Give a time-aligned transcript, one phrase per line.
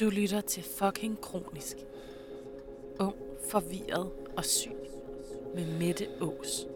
[0.00, 1.76] Du lytter til fucking kronisk.
[3.00, 3.14] Ung,
[3.50, 4.70] forvirret og syg.
[5.54, 6.66] Med Mette Ås.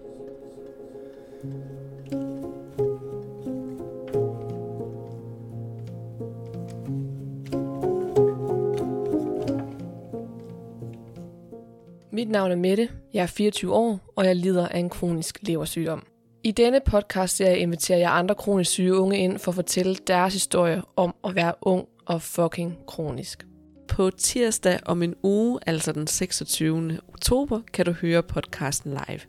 [12.10, 16.06] Mit navn er Mette, jeg er 24 år, og jeg lider af en kronisk leversygdom.
[16.42, 20.32] I denne podcast serie inviterer jeg andre kronisk syge unge ind for at fortælle deres
[20.32, 23.47] historie om at være ung og fucking kronisk.
[23.89, 26.99] På tirsdag om en uge, altså den 26.
[27.09, 29.21] oktober, kan du høre podcasten live.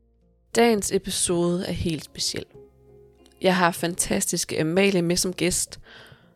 [0.57, 2.45] Dagens episode er helt speciel.
[3.43, 5.81] Jeg har fantastiske Amalie med som gæst,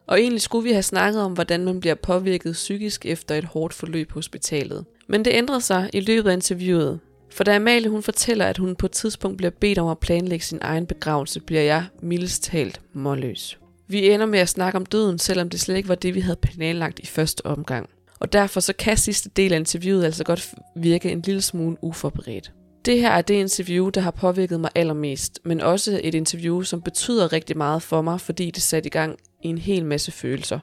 [0.07, 3.75] og egentlig skulle vi have snakket om, hvordan man bliver påvirket psykisk efter et hårdt
[3.75, 4.85] forløb på hospitalet.
[5.09, 7.01] Men det ændrede sig i løbet af interviewet.
[7.31, 10.45] For da Amalie hun fortæller, at hun på et tidspunkt bliver bedt om at planlægge
[10.45, 13.59] sin egen begravelse, bliver jeg mildest talt målløs.
[13.89, 16.39] Vi ender med at snakke om døden, selvom det slet ikke var det, vi havde
[16.43, 17.89] planlagt i første omgang.
[18.21, 22.53] Og derfor så kan sidste del af interviewet altså godt virke en lille smule uforberedt.
[22.85, 26.83] Det her er det interview, der har påvirket mig allermest, men også et interview, som
[26.83, 30.59] betyder rigtig meget for mig, fordi det satte i gang i en hel masse følelser.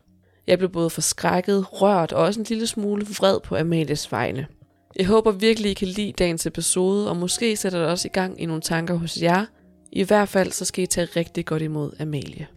[0.48, 4.48] Jeg blev både forskrækket, rørt og også en lille smule vred på Amalies vegne.
[4.96, 8.42] Jeg håber virkelig, I kan lide dagens episode, og måske sætter det også i gang
[8.42, 9.46] i nogle tanker hos jer.
[9.92, 12.48] I hvert fald så skal I tage rigtig godt imod Amalie.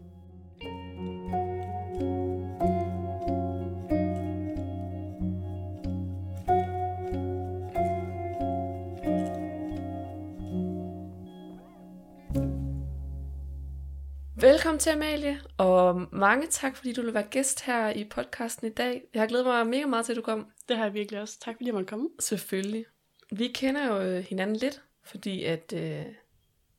[14.62, 18.70] Velkommen til Amalie, og mange tak, fordi du vil være gæst her i podcasten i
[18.70, 19.03] dag.
[19.14, 20.47] Jeg har glædet mig mega meget til, at du kom.
[20.69, 21.38] Det har jeg virkelig også.
[21.41, 22.09] Tak fordi jeg måtte komme.
[22.20, 22.84] Selvfølgelig.
[23.32, 26.04] Vi kender jo øh, hinanden lidt, fordi at øh,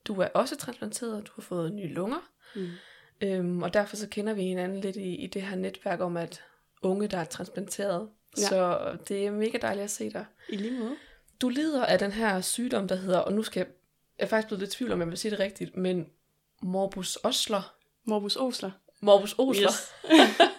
[0.06, 2.30] du er også transplanteret, og du har fået nye lunger.
[2.56, 2.70] Mm.
[3.22, 6.44] Øhm, og derfor så kender vi hinanden lidt i, i det her netværk om, at
[6.82, 8.10] unge, der er transplanteret.
[8.38, 8.48] Ja.
[8.48, 10.26] Så det er mega dejligt at se dig.
[10.50, 10.96] I lige måde.
[11.42, 13.68] Du lider af den her sygdom, der hedder, og nu skal jeg,
[14.20, 16.10] jeg er faktisk blevet lidt i tvivl om, jeg vil sige det rigtigt, men
[16.64, 17.74] morbus Osler.
[18.06, 18.72] Morbus Osler.
[19.02, 19.72] Morbus Osler.
[19.72, 19.92] Yes.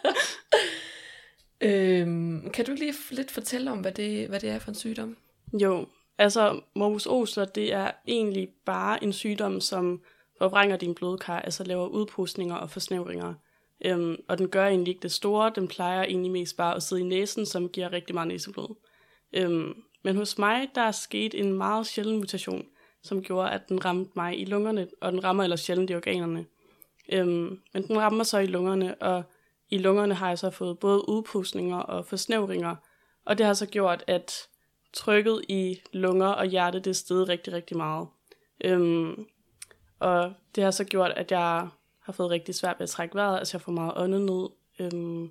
[1.61, 5.17] Øhm, kan du lige lidt fortælle om, hvad det, hvad det er for en sygdom?
[5.53, 5.87] Jo,
[6.19, 10.03] altså morbus Osler, det er egentlig bare en sygdom, som
[10.39, 13.35] forvrænger din blodkar, altså laver udpustninger og forsnævringer.
[13.85, 17.03] Øhm, og den gør egentlig ikke det store, den plejer egentlig mest bare at sidde
[17.03, 18.75] i næsen, som giver rigtig meget næseblod.
[19.33, 22.67] Øhm, men hos mig, der er sket en meget sjælden mutation,
[23.05, 26.47] som gjorde, at den ramte mig i lungerne, og den rammer ellers sjældent i organerne.
[27.13, 29.23] Øhm, men den rammer så i lungerne, og
[29.71, 32.77] i lungerne har jeg så fået både udpustninger og forsnævringer,
[33.25, 34.49] og det har så gjort, at
[34.93, 38.09] trykket i lunger og hjerte, det er rigtig, rigtig meget.
[38.65, 39.27] Øhm,
[39.99, 41.69] og det har så gjort, at jeg
[42.01, 44.51] har fået rigtig svært ved at trække vejret, altså jeg får meget åndenød.
[44.79, 45.31] Øhm,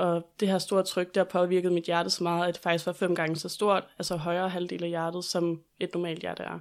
[0.00, 2.86] og det her store tryk, det har påvirket mit hjerte så meget, at det faktisk
[2.86, 6.58] var fem gange så stort, altså højere halvdel af hjertet, som et normalt hjerte er.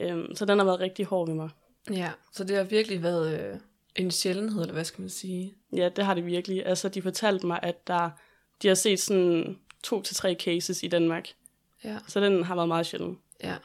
[0.00, 1.48] Øhm, så den har været rigtig hård ved mig.
[1.90, 3.56] Ja, så det har virkelig været øh,
[3.96, 5.54] en sjældenhed, eller hvad skal man sige?
[5.76, 6.66] Ja, det har det virkelig.
[6.66, 8.10] Altså, de fortalte mig, at der,
[8.62, 11.28] de har set sådan to til tre cases i Danmark.
[11.84, 13.18] Ja, Så den har været meget sjælden.
[13.42, 13.56] ja.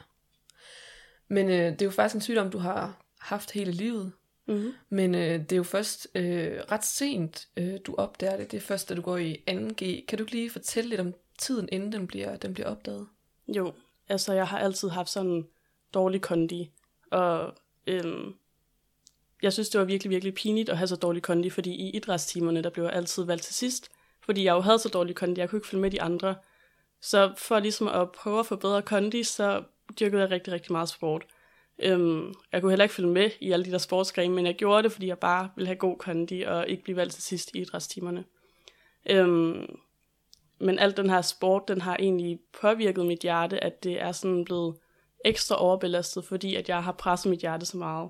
[1.28, 4.12] Men øh, det er jo faktisk en sygdom, du har haft hele livet.
[4.46, 4.74] Mm-hmm.
[4.90, 8.52] Men øh, det er jo først øh, ret sent, øh, du opdager det.
[8.52, 10.06] Det er først, da du går i 2G.
[10.06, 13.08] Kan du lige fortælle lidt om tiden, inden den bliver, den bliver opdaget?
[13.48, 13.74] Jo,
[14.10, 15.48] altså jeg har altid haft sådan
[15.94, 16.72] dårlig kondi,
[17.12, 17.54] og
[17.88, 18.36] øhm,
[19.42, 22.64] jeg synes, det var virkelig, virkelig pinligt at have så dårlig kondi, fordi i idrætstimerne,
[22.64, 23.90] der blev jeg altid valgt til sidst,
[24.22, 26.36] fordi jeg jo havde så dårlig kondi, jeg kunne ikke følge med de andre.
[27.02, 29.64] Så for ligesom at prøve at få bedre kondi, så
[30.00, 31.26] dyrkede jeg rigtig, rigtig meget sport.
[31.80, 34.84] Øhm, jeg kunne heller ikke følge med i alle de der sportsgrene, men jeg gjorde
[34.84, 37.60] det, fordi jeg bare ville have god kondi og ikke blive valgt til sidst i
[37.60, 38.24] idrætstimerne.
[39.10, 39.80] Øhm,
[40.60, 44.46] men alt den her sport, den har egentlig påvirket mit hjerte, at det er sådan
[44.46, 44.76] blevet
[45.26, 48.10] ekstra overbelastet, fordi at jeg har presset mit hjerte så meget.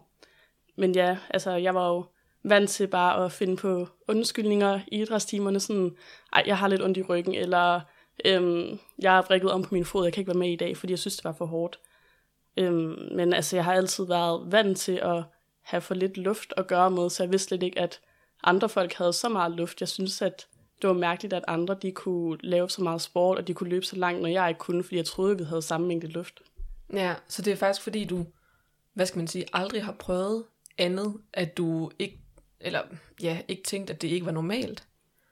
[0.76, 2.06] Men ja, altså jeg var jo
[2.44, 5.98] vant til bare at finde på undskyldninger i idrætstimerne, sådan,
[6.34, 7.82] ej, jeg har lidt ondt i ryggen, eller
[8.26, 10.78] øhm, jeg har vrikket om på min fod, jeg kan ikke være med i dag,
[10.78, 11.80] fordi jeg synes, det var for hårdt.
[12.58, 15.24] Øhm, men altså, jeg har altid været vant til at
[15.62, 18.02] have for lidt luft at gøre med, så jeg vidste slet ikke, at
[18.44, 19.82] andre folk havde så meget luft.
[19.82, 20.48] Jeg synes, at
[20.82, 23.86] det var mærkeligt, at andre de kunne lave så meget sport, og de kunne løbe
[23.86, 26.42] så langt, når jeg ikke kunne, fordi jeg troede, vi havde samme mængde luft.
[26.94, 28.26] Ja, så det er faktisk fordi, du
[28.96, 30.44] hvad skal man sige, aldrig har prøvet
[30.78, 32.20] andet, at du ikke,
[32.60, 32.82] eller
[33.22, 34.88] ja, ikke tænkte, at det ikke var normalt?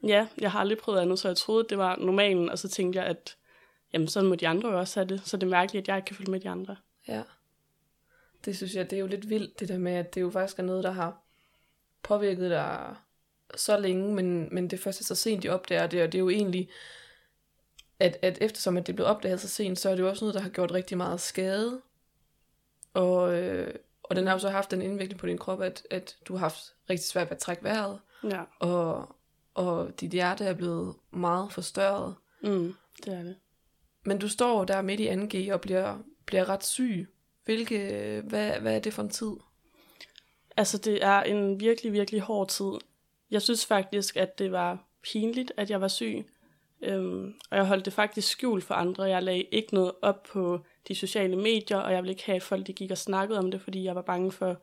[0.08, 3.00] Ja, jeg har aldrig prøvet andet, så jeg troede, det var normalen, og så tænkte
[3.00, 3.36] jeg, at
[3.94, 5.98] jamen, sådan må de andre jo også have det, så det er mærkeligt, at jeg
[5.98, 6.76] ikke kan følge med de andre.
[7.08, 7.24] Ja.
[8.46, 10.60] Det synes jeg, det er jo lidt vildt, det der med, at det jo faktisk
[10.60, 11.22] er noget, der har
[12.04, 12.96] påvirket dig
[13.56, 16.20] så længe, men, men det først er så sent, de opdager det, og det er
[16.20, 16.70] jo egentlig,
[18.00, 20.34] at, at eftersom at det blevet opdaget så sent, så er det jo også noget,
[20.36, 21.82] der har gjort rigtig meget skade.
[22.94, 26.18] Og, øh, og den har jo så haft den indvikling på din krop, at, at
[26.26, 29.16] du har haft rigtig svært ved at trække vejret, Ja, og,
[29.54, 32.16] og dit hjerte er blevet meget forstørret.
[32.42, 32.74] mm,
[33.06, 33.36] det er det.
[34.04, 37.08] Men du står der midt i 2G og bliver, bliver ret syg.
[37.46, 39.32] Hvilke, hvad, hvad er det for en tid?
[40.58, 42.72] Altså, det er en virkelig, virkelig hård tid.
[43.32, 46.26] Jeg synes faktisk, at det var pinligt, at jeg var syg.
[46.82, 49.04] Øhm, og jeg holdt det faktisk skjult for andre.
[49.04, 52.44] Jeg lagde ikke noget op på de sociale medier, og jeg ville ikke have, at
[52.44, 54.58] folk de gik og snakkede om det, fordi jeg var bange for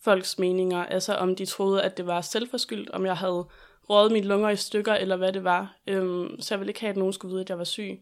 [0.00, 0.84] folks meninger.
[0.84, 3.46] Altså, om de troede, at det var selvforskyldt, om jeg havde
[3.90, 5.76] rådet mine lunger i stykker, eller hvad det var.
[5.86, 8.00] Øhm, så jeg ville ikke have, at nogen skulle vide, at jeg var syg.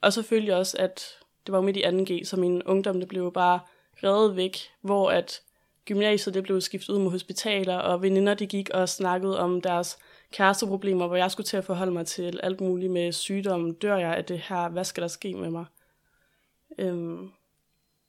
[0.00, 3.00] Og så følte jeg også, at det var jo midt i 2G, så min ungdom
[3.00, 3.60] det blev jo bare
[4.02, 5.42] reddet væk, hvor at
[5.84, 9.98] gymnasiet det blev skiftet ud med hospitaler, og veninder de gik og snakkede om deres
[10.32, 13.74] kæresteproblemer, hvor jeg skulle til at forholde mig til alt muligt med sygdom.
[13.74, 14.68] Dør jeg af det her?
[14.68, 15.64] Hvad skal der ske med mig?
[16.78, 17.30] Øhm,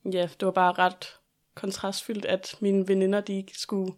[0.06, 1.16] ja, det var bare ret
[1.56, 3.94] kontrastfyldt, at mine veninder de skulle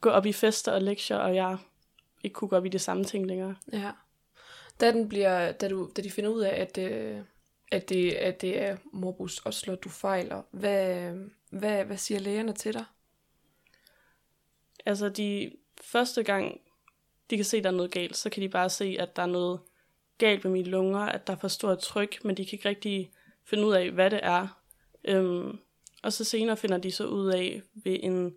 [0.00, 1.56] gå op i fester og lektier, og jeg
[2.24, 3.56] ikke kunne gå op i det samme ting længere.
[3.72, 3.90] Ja.
[4.80, 7.18] Da, den bliver, da, du, da de finder ud af, at, øh,
[7.70, 11.14] at, det, at det er morbus Osler, du fejler, hvad,
[11.50, 12.84] hvad, hvad siger lægerne til dig?
[14.86, 16.60] Altså, de første gang,
[17.30, 19.22] de kan se, at der er noget galt, så kan de bare se, at der
[19.22, 19.60] er noget
[20.18, 23.10] galt med mine lunger, at der er for stort tryk, men de kan ikke rigtig
[23.44, 24.62] finde ud af, hvad det er.
[25.04, 25.58] Øhm,
[26.02, 28.34] og så senere finder de så ud af ved en,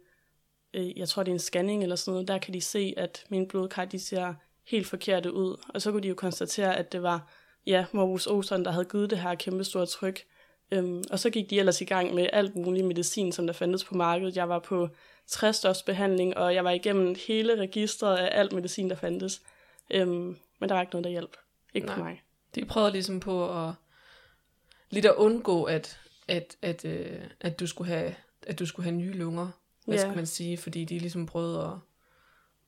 [0.74, 3.26] øh, jeg tror det er en scanning eller sådan noget, der kan de se, at
[3.30, 4.34] mine blodkar, de ser
[4.64, 5.58] helt forkerte ud.
[5.70, 7.32] Og så kunne de jo konstatere, at det var,
[7.68, 10.24] ja, Morbus Ozon, der havde givet det her kæmpe store tryk.
[10.72, 13.84] Øhm, og så gik de ellers i gang med alt mulig medicin, som der fandtes
[13.84, 14.36] på markedet.
[14.36, 14.90] Jeg var på
[15.28, 19.42] 60 behandling, og jeg var igennem hele registret af alt medicin, der fandtes.
[19.92, 21.38] Øhm, men der var ikke noget, der hjalp.
[21.74, 21.96] Ikke Nej.
[21.96, 22.24] på mig.
[22.56, 23.74] De prøvede ligesom på at
[24.90, 28.16] lidt at undgå, at, at, at, øh, at, du skulle have,
[28.48, 29.48] at du skulle have nye lunger,
[29.86, 30.02] hvad Ja.
[30.02, 31.72] skal man sige, fordi de ligesom prøvede at,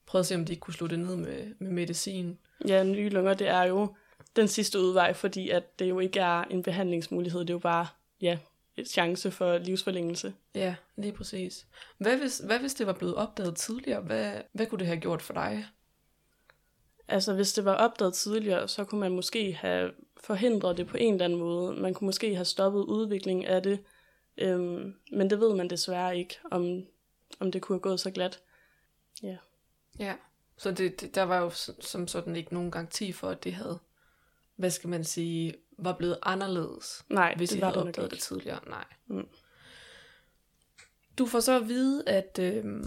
[0.05, 2.37] prøvede at se, om de ikke kunne slå det ned med, med medicin.
[2.67, 3.95] Ja, nye lunger, det er jo
[4.35, 7.87] den sidste udvej, fordi at det jo ikke er en behandlingsmulighed, det er jo bare,
[8.21, 8.37] ja,
[8.77, 10.33] et chance for livsforlængelse.
[10.55, 11.67] Ja, lige præcis.
[11.97, 14.01] Hvad hvis, hvad hvis det var blevet opdaget tidligere?
[14.01, 15.65] Hvad, hvad kunne det have gjort for dig?
[17.07, 19.91] Altså, hvis det var opdaget tidligere, så kunne man måske have
[20.23, 21.75] forhindret det på en eller anden måde.
[21.75, 23.79] Man kunne måske have stoppet udviklingen af det,
[24.37, 26.85] øhm, men det ved man desværre ikke, om,
[27.39, 28.39] om det kunne have gået så glat.
[29.23, 29.37] Ja.
[29.99, 30.15] Ja.
[30.57, 31.49] Så det, det, der var jo
[31.79, 33.79] som sådan ikke nogen garanti for, at det havde,
[34.55, 38.19] hvad skal man sige, var blevet anderledes, Nej, hvis det I var havde opdaget det
[38.19, 38.59] tidligere.
[38.67, 38.85] Nej.
[39.07, 39.27] Mm.
[41.17, 42.83] Du får så at vide, at, øh,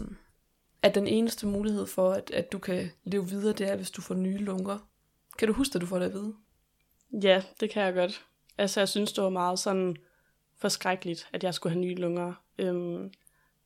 [0.82, 4.03] at den eneste mulighed for, at, at du kan leve videre, det er, hvis du
[4.03, 4.79] får nye lunger.
[5.38, 6.35] Kan du huske, at du får det at vide?
[7.23, 8.25] Ja, det kan jeg godt.
[8.59, 9.97] Altså, jeg synes, det var meget sådan
[10.56, 12.34] forskrækkeligt, at jeg skulle have nye lunger.
[12.58, 13.13] Øhm,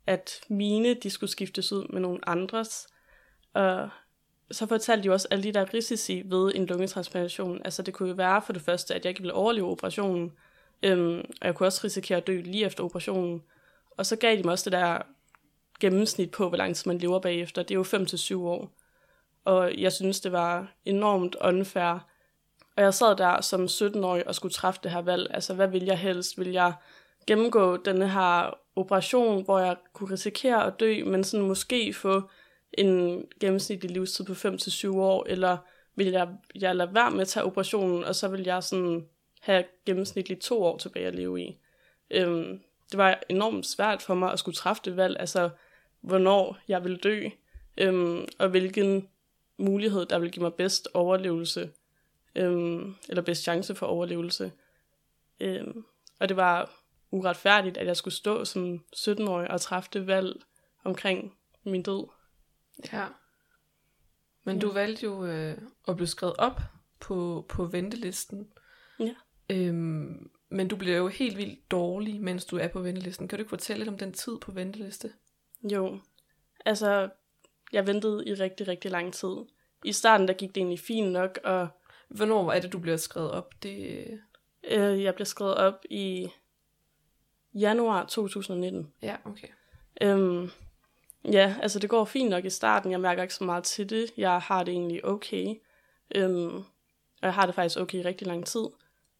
[0.06, 2.86] at mine, de skulle skiftes ud med nogle andres.
[3.54, 3.88] Og
[4.52, 7.60] så fortalte de også alle de der risici ved en lungetransplantation.
[7.64, 10.32] Altså, det kunne jo være for det første, at jeg ikke ville overleve operationen.
[10.82, 13.42] Øhm, og jeg kunne også risikere at dø lige efter operationen.
[13.96, 14.98] Og så gav de mig også det der
[15.80, 17.62] gennemsnit på, hvor lang tid man lever bagefter.
[17.62, 18.70] Det er jo 5 til syv år.
[19.44, 22.08] Og jeg synes, det var enormt unfair,
[22.76, 25.26] og jeg sad der som 17-årig og skulle træffe det her valg.
[25.30, 26.38] Altså, hvad vil jeg helst?
[26.38, 26.72] Vil jeg
[27.26, 32.22] gennemgå denne her operation, hvor jeg kunne risikere at dø, men sådan måske få
[32.72, 35.56] en gennemsnitlig livstid på 5 til 7 år, eller
[35.94, 39.06] vil jeg, jeg lade være med at tage operationen, og så vil jeg sådan
[39.40, 41.58] have gennemsnitligt to år tilbage at leve i.
[42.10, 42.60] Øhm,
[42.90, 45.50] det var enormt svært for mig at skulle træffe det valg, altså
[46.00, 47.28] hvornår jeg vil dø,
[47.78, 49.08] øhm, og hvilken
[49.56, 51.70] mulighed, der vil give mig bedst overlevelse
[52.34, 54.52] øhm, eller bedst chance for overlevelse.
[55.40, 55.84] Øhm,
[56.20, 56.70] og det var
[57.10, 60.42] uretfærdigt, at jeg skulle stå som 17-årig og træffe det valg
[60.84, 62.08] omkring min død.
[62.92, 63.06] Ja.
[64.44, 65.58] Men du valgte jo øh,
[65.88, 66.60] at blive skrevet op
[67.00, 68.48] på, på ventelisten.
[69.00, 69.14] Ja.
[69.50, 73.28] Øhm, men du bliver jo helt vildt dårlig, mens du er på ventelisten.
[73.28, 75.12] Kan du ikke fortælle lidt om den tid på venteliste?
[75.72, 76.00] Jo,
[76.64, 77.08] altså,
[77.72, 79.36] jeg ventede i rigtig, rigtig lang tid.
[79.84, 81.68] I starten, der gik det egentlig fint nok, og
[82.14, 83.62] Hvornår er det, du bliver skrevet op?
[83.62, 84.06] Det,
[84.64, 86.28] øh, jeg blev skrevet op i
[87.54, 88.92] januar 2019.
[89.02, 89.48] Ja, okay.
[90.00, 90.50] Øhm,
[91.24, 92.90] ja, altså det går fint nok i starten.
[92.90, 94.10] Jeg mærker ikke så meget til det.
[94.16, 95.54] Jeg har det egentlig okay.
[96.14, 96.56] Øhm,
[97.22, 98.64] og jeg har det faktisk okay i rigtig lang tid.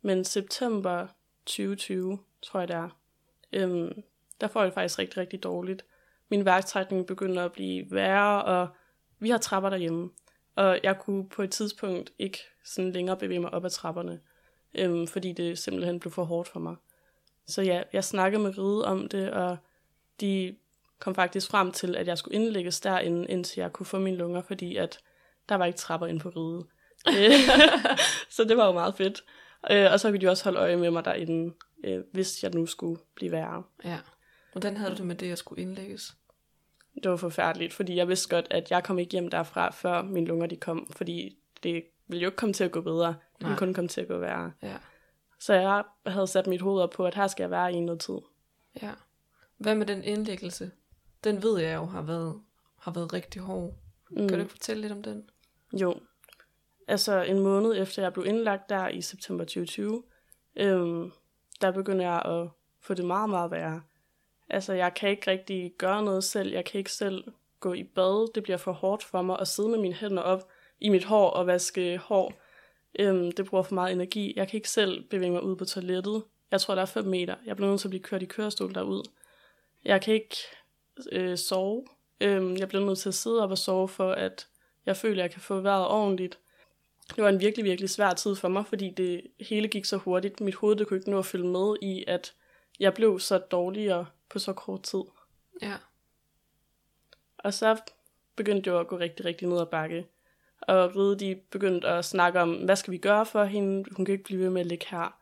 [0.03, 1.07] Men september
[1.47, 2.89] 2020, tror jeg det er,
[3.53, 4.03] øhm,
[4.41, 5.85] der får jeg det faktisk rigtig, rigtig dårligt.
[6.29, 8.69] Min værktrækning begynder at blive værre, og
[9.19, 10.11] vi har trapper derhjemme.
[10.57, 14.21] Og jeg kunne på et tidspunkt ikke sådan længere bevæge mig op ad trapperne,
[14.75, 16.77] øhm, fordi det simpelthen blev for hårdt for mig.
[17.47, 19.57] Så ja, jeg snakkede med Ride om det, og
[20.21, 20.57] de
[21.03, 24.43] kom faktisk frem til, at jeg skulle indlægges derinde, indtil jeg kunne få mine lunger,
[24.43, 24.99] fordi at
[25.49, 26.67] der var ikke trapper ind på Ride.
[28.37, 29.25] så det var jo meget fedt.
[29.71, 31.55] Øh, og så kunne de også holde øje med mig derinde,
[31.85, 33.63] øh, hvis jeg nu skulle blive værre.
[33.85, 33.99] Ja.
[34.53, 36.15] Hvordan havde du det med det, at skulle indlægges?
[37.03, 40.27] Det var forfærdeligt, fordi jeg vidste godt, at jeg kom ikke hjem derfra, før mine
[40.27, 43.09] lunger de kom, fordi det ville jo ikke komme til at gå bedre.
[43.09, 44.53] Det ville kun komme til at gå værre.
[44.63, 44.77] Ja.
[45.39, 48.01] Så jeg havde sat mit hoved op på, at her skal jeg være i noget
[48.01, 48.19] tid.
[48.83, 48.91] Ja.
[49.57, 50.71] Hvad med den indlæggelse?
[51.25, 52.41] Den ved jeg jo har været,
[52.79, 53.75] har været rigtig hård.
[54.11, 54.17] Mm.
[54.17, 55.31] Kan du ikke fortælle lidt om den?
[55.73, 56.01] Jo.
[56.89, 60.03] Altså en måned efter jeg blev indlagt der i september 2020,
[60.57, 61.13] øhm,
[61.61, 62.49] der begyndte jeg at
[62.81, 63.83] få det meget, meget værre.
[64.49, 66.53] Altså jeg kan ikke rigtig gøre noget selv.
[66.53, 67.25] Jeg kan ikke selv
[67.61, 68.33] gå i bad.
[68.35, 70.49] Det bliver for hårdt for mig at sidde med mine hænder op
[70.81, 72.33] i mit hår og vaske hår.
[72.99, 74.33] Øhm, det bruger for meget energi.
[74.37, 76.23] Jeg kan ikke selv bevæge mig ud på toilettet.
[76.51, 77.35] Jeg tror, der er 5 meter.
[77.47, 79.09] Jeg bliver nødt til at blive kørt i kørestol derud.
[79.85, 80.37] Jeg kan ikke
[81.13, 81.87] øh, sove.
[82.21, 84.49] Øhm, jeg bliver nødt til at sidde op og sove for, at
[84.87, 86.39] jeg føler, at jeg kan få vejret ordentligt.
[87.17, 90.41] Det var en virkelig, virkelig svær tid for mig, fordi det hele gik så hurtigt.
[90.41, 92.35] Mit hoved det kunne ikke nå at følge med i, at
[92.81, 95.03] jeg blev så dårligere på så kort tid.
[95.63, 95.75] Ja.
[97.39, 97.77] Og så
[98.37, 100.07] begyndte det jo at gå rigtig, rigtig ned ad bakke.
[100.63, 103.85] Og Ride, de begyndte at snakke om, hvad skal vi gøre for hende?
[103.97, 105.19] Hun kan ikke blive ved med at ligge her.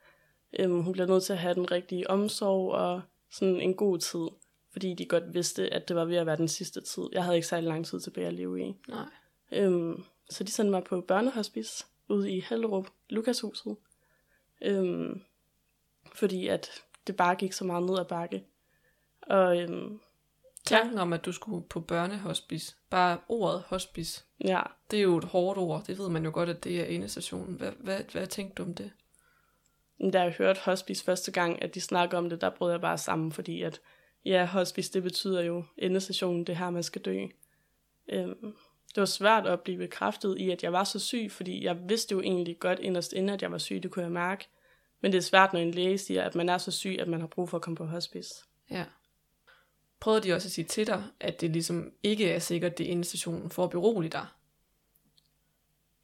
[0.59, 4.29] Øhm, hun bliver nødt til at have den rigtige omsorg og sådan en god tid.
[4.73, 7.03] Fordi de godt vidste, at det var ved at være den sidste tid.
[7.13, 8.75] Jeg havde ikke særlig lang tid tilbage at leve i.
[8.89, 9.07] Nej.
[9.53, 13.77] Øhm, så de sendte mig på børnehospice ude i Hellerup, Lukashuset.
[14.63, 15.23] Øhm,
[16.15, 16.71] fordi at
[17.07, 18.45] det bare gik så meget ned ad bakke.
[19.23, 20.01] Og øhm,
[20.65, 25.25] Tanken om, at du skulle på børnehospice, bare ordet hospice, ja, det er jo et
[25.25, 25.85] hårdt ord.
[25.85, 27.55] Det ved man jo godt, at det er endestationen.
[27.55, 28.93] Hvad, hvad, hvad tænkte du om det?
[30.13, 32.99] Da jeg hørte hospice første gang, at de snakkede om det, der brød jeg bare
[32.99, 33.81] sammen, fordi at,
[34.25, 37.27] ja, hospice, det betyder jo endestationen, det her, man skal dø.
[38.09, 38.57] Øhm,
[38.95, 42.13] det var svært at blive bekræftet i, at jeg var så syg, fordi jeg vidste
[42.13, 44.49] jo egentlig godt inderst inde, at jeg var syg, det kunne jeg mærke.
[45.01, 47.21] Men det er svært, når en læge siger, at man er så syg, at man
[47.21, 48.35] har brug for at komme på hospice.
[48.71, 48.85] Ja.
[50.01, 52.93] Prøvede de også at sige til dig, at det ligesom ikke er sikkert, det er
[52.93, 54.27] endestationen for at berolige dig?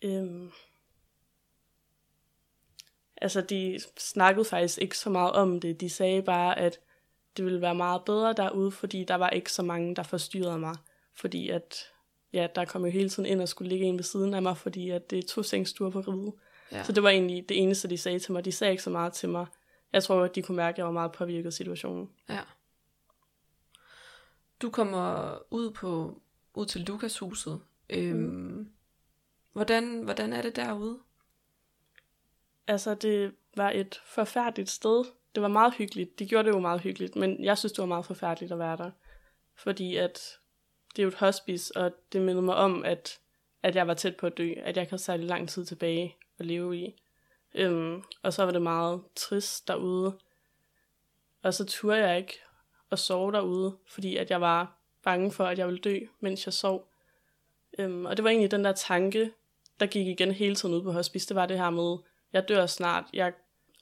[0.02, 0.50] Øhm,
[3.16, 5.80] altså, de snakkede faktisk ikke så meget om det.
[5.80, 6.80] De sagde bare, at
[7.36, 10.76] det ville være meget bedre derude, fordi der var ikke så mange, der forstyrrede mig.
[11.14, 11.76] Fordi at,
[12.32, 14.56] ja, der kom jo hele tiden ind og skulle ligge en ved siden af mig,
[14.56, 16.32] fordi at det er to sengstuer på ride.
[16.72, 16.84] Ja.
[16.84, 18.44] Så det var egentlig det eneste, de sagde til mig.
[18.44, 19.46] De sagde ikke så meget til mig.
[19.92, 22.10] Jeg tror, at de kunne mærke, at jeg var meget påvirket af situationen.
[22.28, 22.40] ja.
[24.62, 26.20] Du kommer ud på
[26.54, 27.60] ud til Lukashuset.
[27.90, 28.70] Øhm, mm.
[29.52, 30.98] hvordan, hvordan er det derude?
[32.66, 35.04] Altså, det var et forfærdeligt sted.
[35.36, 36.18] Det var meget hyggeligt.
[36.18, 38.76] De gjorde det jo meget hyggeligt, men jeg synes, det var meget forfærdeligt at være
[38.76, 38.90] der.
[39.54, 40.38] Fordi at
[40.90, 43.18] det er jo et hospice, og det mindede mig om, at,
[43.62, 44.52] at jeg var tæt på at dø.
[44.56, 47.02] At jeg ikke havde særlig lang tid tilbage at leve i.
[47.54, 50.18] Øhm, og så var det meget trist derude.
[51.42, 52.38] Og så turde jeg ikke
[52.90, 56.52] at sove derude, fordi at jeg var bange for, at jeg ville dø, mens jeg
[56.52, 56.88] sov.
[57.78, 59.32] Øhm, og det var egentlig den der tanke,
[59.80, 61.28] der gik igen hele tiden ud på hospice.
[61.28, 61.96] Det var det her med,
[62.32, 63.04] jeg dør snart.
[63.12, 63.32] Jeg...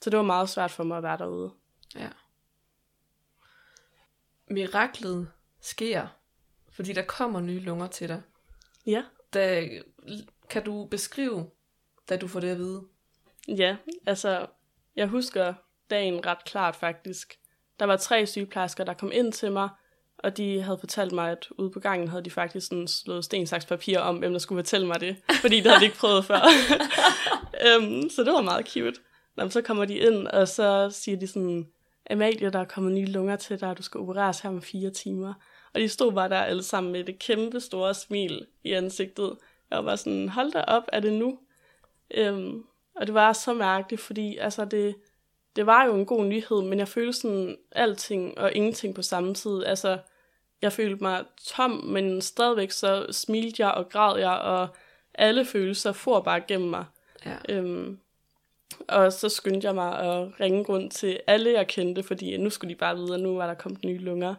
[0.04, 1.52] Så det var meget svært for mig at være derude.
[1.94, 2.08] Ja.
[4.50, 5.30] Miraklet
[5.60, 6.06] sker,
[6.72, 8.22] fordi der kommer nye lunger til dig.
[8.86, 9.02] Ja.
[9.34, 9.68] Da,
[10.50, 11.50] kan du beskrive,
[12.08, 12.82] da du får det at vide?
[13.48, 14.46] Ja, altså,
[14.96, 15.54] jeg husker
[15.90, 17.38] dagen ret klart faktisk.
[17.80, 19.68] Der var tre sygeplejersker, der kom ind til mig,
[20.18, 23.46] og de havde fortalt mig, at ude på gangen havde de faktisk sådan slået sten,
[23.46, 26.24] saks, papir om, hvem der skulle fortælle mig det, fordi det havde de ikke prøvet
[26.24, 26.40] før.
[27.78, 29.00] um, så det var meget cute.
[29.36, 31.68] Nå, så kommer de ind, og så siger de sådan,
[32.10, 34.90] Amalie, der er kommet nye lunger til dig, og du skal opereres her om fire
[34.90, 35.34] timer.
[35.74, 39.36] Og de stod bare der alle sammen med det kæmpe store smil i ansigtet.
[39.70, 41.38] Jeg var sådan, hold da op, er det nu?
[42.30, 44.94] Um, og det var så mærkeligt, fordi altså det,
[45.56, 49.34] det var jo en god nyhed, men jeg følte sådan alting og ingenting på samme
[49.34, 49.64] tid.
[49.64, 49.98] Altså,
[50.62, 54.68] jeg følte mig tom, men stadigvæk så smilte jeg og græd jeg, og
[55.14, 56.84] alle følelser for bare gennem mig.
[57.24, 57.36] Ja.
[57.48, 57.98] Øhm,
[58.88, 62.74] og så skyndte jeg mig at ringe rundt til alle, jeg kendte, fordi nu skulle
[62.74, 64.34] de bare vide, at nu var der kommet nye lunger.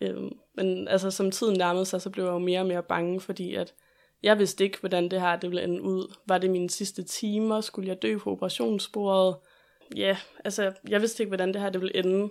[0.00, 3.20] Øhm, men altså, som tiden nærmede sig, så blev jeg jo mere og mere bange,
[3.20, 3.74] fordi at
[4.22, 6.14] jeg vidste ikke, hvordan det her det ville ende ud.
[6.26, 7.60] Var det mine sidste timer?
[7.60, 9.36] Skulle jeg dø på operationsbordet?
[9.96, 12.30] Ja, altså, jeg vidste ikke, hvordan det her det ville ende.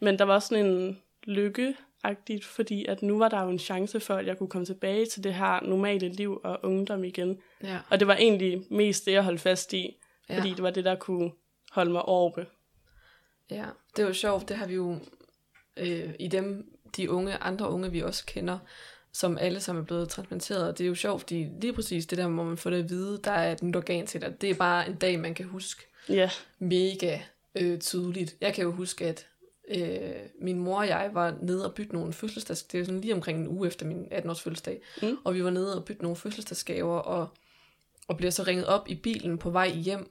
[0.00, 4.00] Men der var sådan en lykke agtigt, fordi at nu var der jo en chance
[4.00, 7.38] for, at jeg kunne komme tilbage til det her normale liv og ungdom igen.
[7.62, 7.78] Ja.
[7.90, 9.96] Og det var egentlig mest det, jeg holdt fast i,
[10.30, 10.38] Ja.
[10.38, 11.30] fordi det var det, der kunne
[11.70, 12.46] holde mig oppe.
[13.50, 13.64] Ja,
[13.96, 14.98] det er jo sjovt, det har vi jo
[15.76, 18.58] øh, i dem, de unge, andre unge, vi også kender,
[19.12, 20.68] som alle sammen er blevet transplanteret.
[20.68, 22.90] Og det er jo sjovt, fordi lige præcis det der, hvor man får det at
[22.90, 25.46] vide, der er et nyt organ til dig, det er bare en dag, man kan
[25.46, 27.18] huske Ja, mega
[27.54, 28.36] øh, tydeligt.
[28.40, 29.26] Jeg kan jo huske, at
[29.68, 32.62] øh, min mor og jeg var nede og bytte nogle fødselsdags...
[32.62, 34.82] Det er sådan lige omkring en uge efter min 18-års fødselsdag.
[35.02, 35.16] Mm.
[35.24, 37.28] Og vi var nede og bytte nogle fødselsdagsgaver, og,
[38.08, 40.10] og bliver så ringet op i bilen på vej hjem.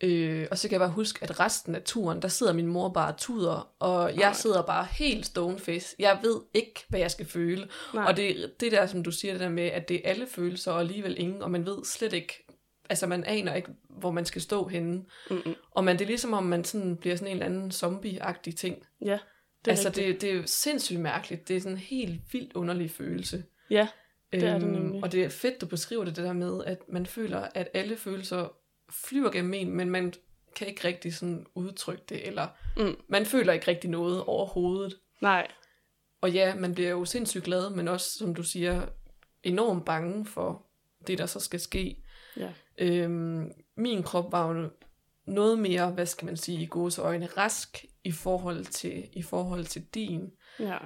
[0.00, 2.88] Øh, og så kan jeg bare huske, at resten af turen, der sidder min mor
[2.88, 4.32] bare og tuder, og jeg Nej.
[4.32, 5.96] sidder bare helt stoneface.
[5.98, 7.68] Jeg ved ikke, hvad jeg skal føle.
[7.94, 8.04] nej.
[8.04, 10.72] Og det, det der, som du siger, det der med, at det er alle følelser,
[10.72, 12.46] og alligevel ingen, og man ved slet ikke,
[12.90, 15.04] altså man aner ikke, hvor man skal stå henne.
[15.30, 15.54] Mm-mm.
[15.70, 18.76] Og man, det er ligesom, om man sådan bliver sådan en eller anden zombie-agtig ting.
[19.04, 19.18] Ja,
[19.64, 20.06] det er altså, rigtigt.
[20.06, 21.48] det, det er sindssygt mærkeligt.
[21.48, 23.44] Det er sådan en helt vildt underlig følelse.
[23.70, 23.88] Ja,
[24.32, 25.02] Det er det Øhm, nemlig.
[25.02, 27.96] Og det er fedt, du beskriver det, det der med, at man føler, at alle
[27.96, 28.52] følelser
[28.90, 30.12] flyver gennem en, men man
[30.56, 32.96] kan ikke rigtig sådan udtrykke det, eller Mm.
[33.08, 34.98] man føler ikke rigtig noget overhovedet.
[35.20, 35.48] nej.
[36.20, 38.86] Og ja, man bliver jo sindssygt glad, men også, som du siger,
[39.42, 40.66] enormt bange for
[41.06, 42.02] det, der så skal ske.
[42.36, 42.52] Ja.
[42.78, 44.70] Øhm, min krop var jo
[45.26, 49.64] noget mere, hvad skal man sige, i gode øjne, rask i forhold til, i forhold
[49.64, 50.30] til din.
[50.58, 50.78] Ja.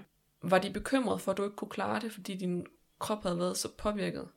[0.42, 2.66] Var de bekymret for, at du ikke kunne klare det, fordi din
[2.98, 4.28] krop havde været så påvirket?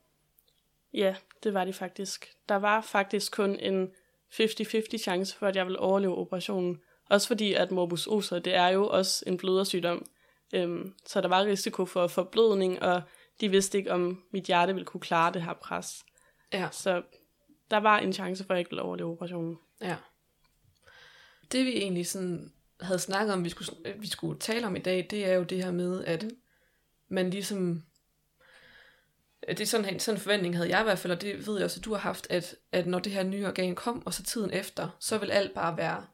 [0.96, 2.34] Ja, det var de faktisk.
[2.50, 3.92] Der var faktisk kun en
[4.34, 6.82] 50-50 chance for, at jeg ville overleve operationen.
[7.10, 10.06] Også fordi, at morbus oser, det er jo også en blødersygdom.
[10.54, 13.02] Øhm, så der var risiko for forblødning, og
[13.42, 16.06] de vidste ikke, om mit hjerte ville kunne klare det her pres.
[16.54, 16.68] Ja.
[16.72, 17.02] Så
[17.72, 19.58] der var en chance for, at jeg ikke ville overleve operationen.
[19.82, 19.96] Ja.
[21.52, 25.08] Det vi egentlig sådan havde snakket om, vi skulle, vi skulle tale om i dag,
[25.10, 26.26] det er jo det her med, at
[27.10, 27.86] man ligesom...
[29.48, 31.56] Det er sådan, en- sådan en forventning havde jeg i hvert fald, og det ved
[31.56, 34.14] jeg også, at du har haft, at, at når det her nye organ kom, og
[34.14, 36.06] så tiden efter, så vil alt bare være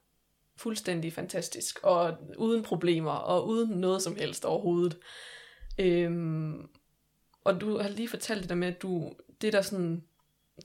[0.58, 4.98] fuldstændig fantastisk, og uden problemer, og uden noget som helst overhovedet.
[5.80, 6.67] Øhm,
[7.44, 10.04] og du har lige fortalt det der med, at du, det der sådan,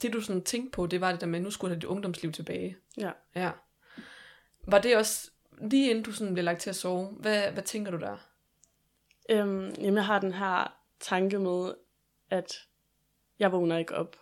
[0.01, 1.79] det du sådan tænkte på, det var det der med, at nu skulle du have
[1.79, 2.77] dit ungdomsliv tilbage.
[2.97, 3.11] Ja.
[3.35, 3.51] Ja.
[4.67, 5.29] Var det også,
[5.61, 8.17] lige inden du sådan blev lagt til at sove, hvad, hvad tænker du der?
[9.29, 11.73] Øhm, jamen, jeg har den her tanke med,
[12.29, 12.53] at
[13.39, 14.15] jeg vågner ikke op.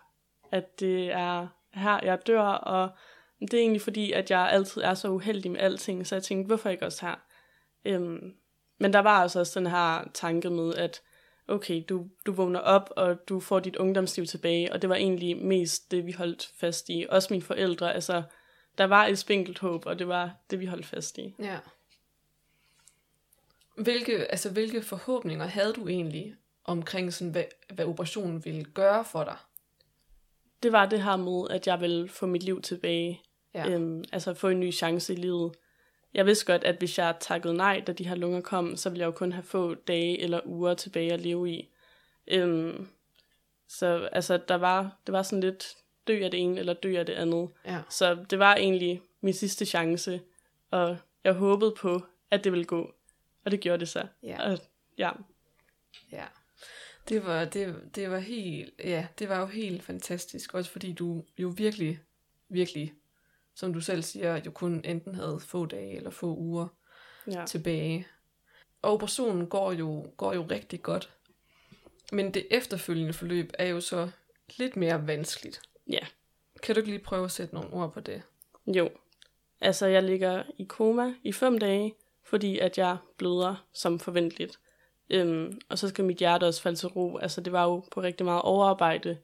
[0.52, 2.90] At det er her, jeg dør, og
[3.42, 6.48] det er egentlig fordi, at jeg altid er så uheldig med alting, så jeg tænkte,
[6.48, 7.16] hvorfor ikke også her?
[7.86, 8.36] Øhm,
[8.78, 11.02] men der var altså også den her tanke med, at
[11.48, 15.38] okay, du, du vågner op, og du får dit ungdomsliv tilbage, og det var egentlig
[15.38, 17.06] mest det, vi holdt fast i.
[17.10, 18.24] Også mine forældre, altså,
[18.78, 21.36] der var et spinkelt håb, og det var det, vi holdt fast i.
[21.40, 21.58] Ja.
[23.78, 26.36] Hvilke, altså, hvilke forhåbninger havde du egentlig
[26.66, 29.38] omkring, sådan, hvad, hvad operationen ville gøre for dig?
[30.66, 33.22] det var det her med, at jeg ville få mit liv tilbage.
[33.54, 33.70] Ja.
[33.70, 35.56] Øhm, altså få en ny chance i livet.
[36.14, 39.00] Jeg vidste godt, at hvis jeg takkede nej, da de her lunger kom, så ville
[39.00, 41.70] jeg jo kun have få dage eller uger tilbage at leve i.
[42.28, 42.88] Øhm,
[43.68, 45.76] så altså, der var, det var sådan lidt,
[46.08, 47.50] dø af det ene, eller dø af det andet.
[47.66, 47.82] Ja.
[47.90, 50.22] Så det var egentlig min sidste chance,
[50.72, 52.02] og jeg håbede på,
[52.32, 52.94] at det ville gå.
[53.46, 54.08] Og det gjorde det så.
[54.24, 54.52] Ja.
[54.52, 54.60] Og,
[54.98, 55.12] ja.
[56.12, 56.26] Ja.
[57.10, 61.24] Det var, det, det var helt, ja, det var jo helt fantastisk, også fordi du
[61.38, 62.00] jo virkelig,
[62.50, 62.94] virkelig,
[63.56, 66.68] som du selv siger, jo kun enten havde få dage eller få uger
[67.32, 67.46] ja.
[67.46, 68.08] tilbage.
[68.82, 71.14] Og operationen går jo, går jo rigtig godt.
[72.12, 74.10] Men det efterfølgende forløb er jo så
[74.58, 75.62] lidt mere vanskeligt.
[75.88, 76.00] Ja.
[76.64, 78.22] Kan du ikke lige prøve at sætte nogle ord på det?
[78.68, 78.90] Jo.
[79.62, 84.60] Altså, jeg ligger i koma i fem dage, fordi at jeg bløder som forventeligt.
[85.10, 87.18] Øhm, og så skal mit hjerte også falde til ro.
[87.18, 89.18] Altså, det var jo på rigtig meget overarbejde.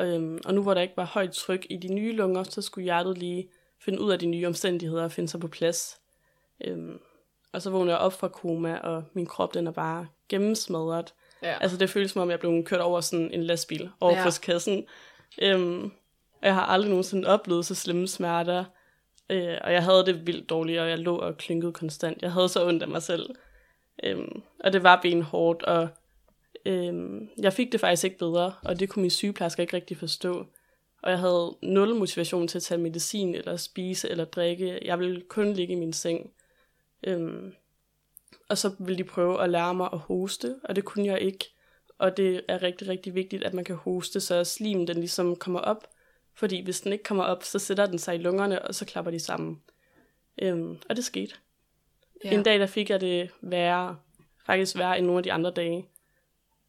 [0.00, 2.82] Øhm, og nu hvor der ikke var højt tryk i de nye lunger, så skulle
[2.84, 3.48] hjertet lige
[3.80, 6.00] finde ud af de nye omstændigheder og finde sig på plads.
[6.64, 6.98] Øhm,
[7.52, 11.14] og så vågner jeg op fra koma, og min krop den er bare gennemsmadret.
[11.42, 11.56] Ja.
[11.60, 14.30] Altså det føles som om, jeg blev kørt over sådan en lastbil over Ja.
[14.42, 14.86] kassen.
[15.42, 15.84] Øhm,
[16.40, 18.64] og jeg har aldrig nogensinde oplevet så slemme smerter.
[19.30, 22.22] Øh, og jeg havde det vildt dårligt, og jeg lå og klynkede konstant.
[22.22, 23.30] Jeg havde så ondt af mig selv.
[24.02, 25.88] Øhm, og det var benhårdt, og
[26.66, 30.46] øhm, jeg fik det faktisk ikke bedre, og det kunne min sygeplejerske ikke rigtig forstå.
[31.02, 34.78] Og jeg havde nul motivation til at tage medicin, eller spise, eller drikke.
[34.82, 36.30] Jeg ville kun ligge i min seng.
[37.04, 37.54] Øhm,
[38.48, 41.52] og så ville de prøve at lære mig at hoste, og det kunne jeg ikke.
[41.98, 45.60] Og det er rigtig, rigtig vigtigt, at man kan hoste, så slimen den ligesom kommer
[45.60, 45.88] op.
[46.34, 49.10] Fordi hvis den ikke kommer op, så sætter den sig i lungerne, og så klapper
[49.10, 49.62] de sammen.
[50.42, 51.34] Øhm, og det skete.
[52.24, 52.30] Ja.
[52.30, 53.96] En dag, der fik jeg det værre,
[54.46, 55.86] faktisk værre end nogle af de andre dage.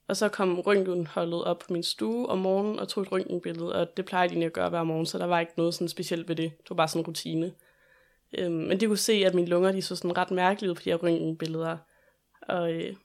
[0.07, 3.97] Og så kom røntgenholdet op på min stue om morgenen og tog et røntgenbillede, og
[3.97, 6.27] det plejer de egentlig at gøre hver morgen, så der var ikke noget sådan specielt
[6.27, 6.51] ved det.
[6.57, 7.53] Det var bare sådan en rutine.
[8.37, 10.81] Øhm, men de kunne se, at mine lunger de så sådan ret mærkelige ud på
[10.85, 11.77] de her røntgenbilleder.
[12.41, 12.95] Og øh,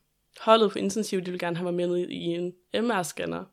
[0.41, 3.45] holdet på intensiv, de ville gerne have mig med i en MR-scanner,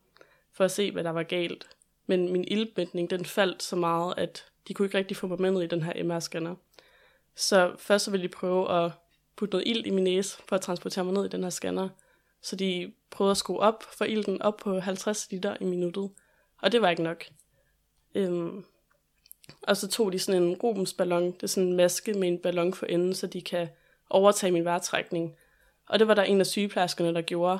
[0.53, 1.67] for at se, hvad der var galt.
[2.07, 5.61] Men min ildmætning, den faldt så meget, at de kunne ikke rigtig få mig med
[5.61, 6.55] i den her MR-scanner.
[7.35, 8.91] Så først så ville de prøve at
[9.35, 11.89] putte noget ild i min næse, for at transportere mig ned i den her scanner.
[12.41, 16.09] Så de prøvede at skrue op for ilden op på 50 liter i minuttet.
[16.61, 17.25] Og det var ikke nok.
[18.15, 18.65] Øhm,
[19.61, 22.73] og så tog de sådan en Rubensballon, det er sådan en maske med en ballon
[22.73, 23.67] for enden, så de kan
[24.09, 25.35] overtage min vejrtrækning.
[25.89, 27.59] Og det var der en af sygeplejerskerne, der gjorde.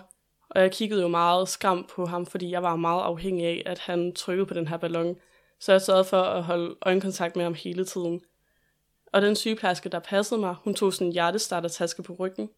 [0.50, 3.80] Og jeg kiggede jo meget skam på ham, fordi jeg var meget afhængig af, at
[3.80, 5.16] han trykkede på den her ballon.
[5.60, 8.22] Så jeg sørgede for at holde øjenkontakt med ham hele tiden.
[9.16, 12.50] Og den sygeplejerske, der passede mig, hun tog sådan en hjertestartertaske på ryggen.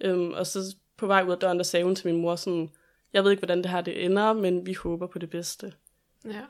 [0.00, 2.70] Øhm, og så på vej ud af døren, der sagde hun til min mor sådan,
[3.12, 5.72] jeg ved ikke, hvordan det her det ender, men vi håber på det bedste.
[6.24, 6.42] Ja.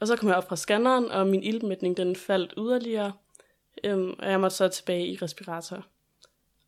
[0.00, 3.12] Og så kom jeg op fra scanneren, og min ildmætning den faldt yderligere,
[3.84, 5.86] øhm, og jeg måtte så tilbage i respirator.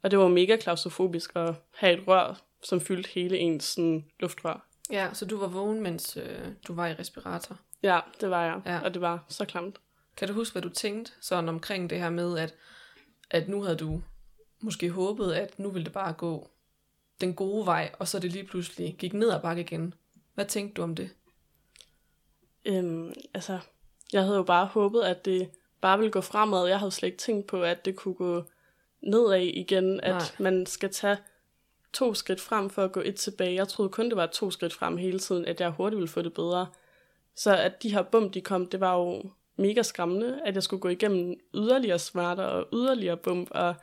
[0.02, 4.66] Og det var mega klaustrofobisk at have et rør, som fyldte hele ens sådan, luftrør.
[4.90, 7.56] Ja, så du var vågen, mens øh, du var i respirator.
[7.82, 8.80] Ja, det var jeg, ja.
[8.80, 9.80] og det var så klamt.
[10.16, 12.54] Kan du huske, hvad du tænkte sådan omkring det her med, at,
[13.30, 14.02] at nu havde du
[14.60, 16.50] måske håbet, at nu ville det bare gå
[17.20, 19.94] den gode vej, og så det lige pludselig gik ned ad bakke igen.
[20.34, 21.10] Hvad tænkte du om det?
[22.64, 23.58] Øhm, altså,
[24.12, 25.50] jeg havde jo bare håbet, at det
[25.80, 26.68] bare ville gå fremad.
[26.68, 28.44] Jeg havde slet ikke tænkt på, at det kunne gå
[29.02, 30.22] nedad igen, at Nej.
[30.38, 31.16] man skal tage
[31.92, 33.54] to skridt frem for at gå et tilbage.
[33.54, 36.22] Jeg troede kun, det var to skridt frem hele tiden, at jeg hurtigt ville få
[36.22, 36.66] det bedre.
[37.34, 40.80] Så at de her bump, de kom, det var jo mega skræmmende, at jeg skulle
[40.80, 43.74] gå igennem yderligere smerter og yderligere bump, og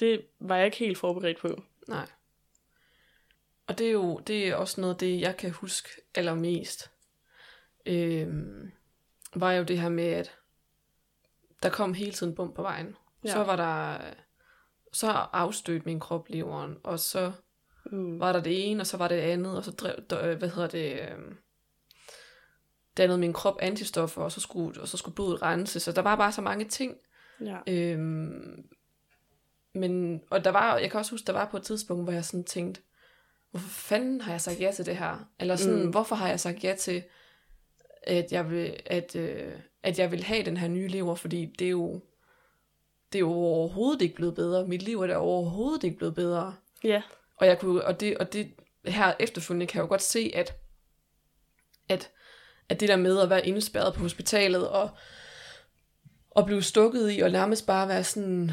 [0.00, 1.62] det var jeg ikke helt forberedt på.
[1.88, 2.06] Nej.
[3.66, 6.90] Og det er jo det er også noget af det, jeg kan huske allermest.
[7.86, 8.72] Øhm,
[9.34, 10.36] var jo det her med, at
[11.62, 12.96] der kom hele tiden bump på vejen.
[13.24, 13.32] Ja.
[13.32, 13.98] Så var der
[14.92, 17.32] så afstødte min krop leveren, og så
[17.84, 18.20] Mm.
[18.20, 20.68] var der det ene, og så var det andet, og så drev, der, hvad hedder
[20.68, 21.36] det, øhm,
[22.96, 26.16] dannede min krop antistoffer, og så skulle, og så skulle blodet rense, så der var
[26.16, 26.96] bare så mange ting.
[27.40, 27.58] Ja.
[27.66, 28.64] Øhm,
[29.72, 32.24] men, og der var, jeg kan også huske, der var på et tidspunkt, hvor jeg
[32.24, 32.80] sådan tænkte,
[33.50, 35.28] hvorfor fanden har jeg sagt ja til det her?
[35.40, 35.84] Eller sådan, mm.
[35.84, 35.90] Mm.
[35.90, 37.02] hvorfor har jeg sagt ja til,
[38.02, 41.66] at jeg vil, at, øh, at jeg vil have den her nye lever, fordi det
[41.66, 42.00] er jo,
[43.12, 44.66] det er jo overhovedet ikke blevet bedre.
[44.66, 46.54] Mit liv er da overhovedet ikke blevet bedre.
[46.84, 47.02] ja.
[47.36, 48.52] Og jeg kunne, og det, og det
[48.84, 50.56] her efterfølgende kan jeg jo godt se, at,
[51.88, 52.10] at,
[52.70, 54.90] at det der med at være indespærret på hospitalet, og,
[56.30, 58.50] og blive stukket i, og nærmest bare være sådan,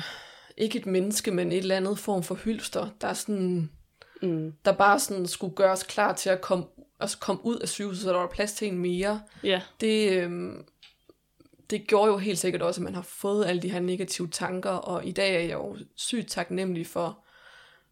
[0.58, 3.70] ikke et menneske, men et eller andet form for hylster, der er sådan,
[4.22, 4.54] Mm.
[4.66, 6.66] der bare sådan skulle gøres klar til at komme,
[7.00, 9.22] at komme ud af sygehuset, så der var plads til en mere.
[9.44, 9.62] Ja.
[9.82, 10.66] Det, øhm,
[11.70, 14.70] det gjorde jo helt sikkert også, at man har fået alle de her negative tanker,
[14.70, 17.20] og i dag er jeg jo sygt taknemmelig for,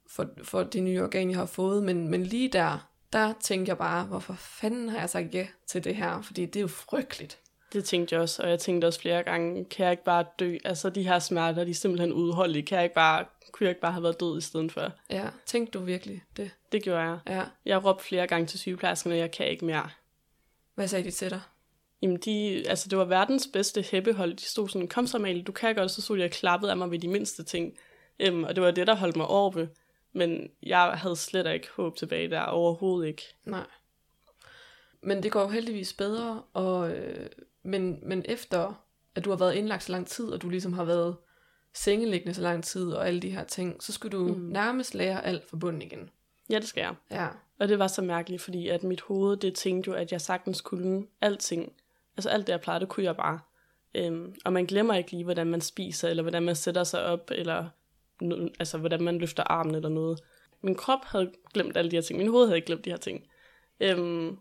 [0.09, 3.77] for, for det nye organ, jeg har fået, men, men lige der, der tænkte jeg
[3.77, 7.39] bare, hvorfor fanden har jeg sagt ja til det her, fordi det er jo frygteligt.
[7.73, 10.57] Det tænkte jeg også, og jeg tænkte også flere gange, kan jeg ikke bare dø?
[10.65, 12.65] Altså, de her smerter, de er simpelthen udholdelige.
[12.65, 14.91] Kan jeg ikke bare, kunne jeg ikke bare have været død i stedet for?
[15.09, 16.51] Ja, tænkte du virkelig det?
[16.71, 17.19] Det gjorde jeg.
[17.27, 17.43] Ja.
[17.65, 19.89] Jeg råbte flere gange til sygeplejersken, at jeg kan ikke mere.
[20.75, 21.41] Hvad sagde de til dig?
[22.01, 24.33] Jamen, de, altså, det var verdens bedste hæppehold.
[24.33, 26.77] De stod sådan, kom så Amalie, du kan godt, så stod de og klappede af
[26.77, 27.73] mig ved de mindste ting.
[28.27, 29.69] Um, og det var det, der holdt mig oppe.
[30.15, 33.23] Men jeg havde slet ikke håb tilbage der, overhovedet ikke.
[33.45, 33.65] Nej.
[35.01, 37.29] Men det går jo heldigvis bedre, og, øh,
[37.63, 40.83] men, men efter at du har været indlagt så lang tid, og du ligesom har
[40.83, 41.15] været
[41.73, 44.41] sengeliggende så lang tid, og alle de her ting, så skulle du mm.
[44.41, 46.09] nærmest lære alt fra bunden igen.
[46.49, 46.95] Ja, det skal jeg.
[47.11, 47.27] Ja.
[47.59, 50.61] Og det var så mærkeligt, fordi at mit hoved, det tænkte jo, at jeg sagtens
[50.61, 51.73] kunne alting.
[52.17, 53.39] Altså alt det, jeg plejede, det kunne jeg bare.
[53.95, 57.31] Øhm, og man glemmer ikke lige, hvordan man spiser, eller hvordan man sætter sig op,
[57.31, 57.69] eller
[58.59, 60.19] altså, hvordan man løfter armen eller noget.
[60.61, 62.19] Min krop havde glemt alle de her ting.
[62.19, 63.23] Min hoved havde ikke glemt de her ting.
[63.79, 64.37] Øhm,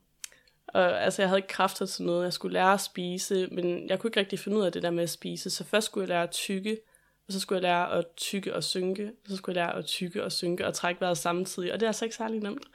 [0.66, 2.24] og altså, jeg havde ikke kræfter til noget.
[2.24, 4.90] Jeg skulle lære at spise, men jeg kunne ikke rigtig finde ud af det der
[4.90, 5.50] med at spise.
[5.50, 6.78] Så først skulle jeg lære at tykke,
[7.26, 9.86] og så skulle jeg lære at tykke og synke, og så skulle jeg lære at
[9.86, 12.66] tykke og synke og trække vejret samtidig, og det er altså ikke særlig nemt.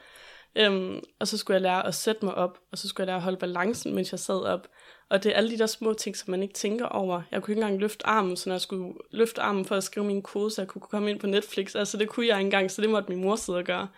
[0.56, 3.16] Øhm, og så skulle jeg lære at sætte mig op, og så skulle jeg lære
[3.16, 4.68] at holde balancen, mens jeg sad op.
[5.10, 7.22] Og det er alle de der små ting, som man ikke tænker over.
[7.30, 10.06] Jeg kunne ikke engang løfte armen, så når jeg skulle løfte armen for at skrive
[10.06, 11.74] min kode, så jeg kunne komme ind på Netflix.
[11.74, 13.88] Altså det kunne jeg ikke engang, så det måtte min mor sidde og gøre.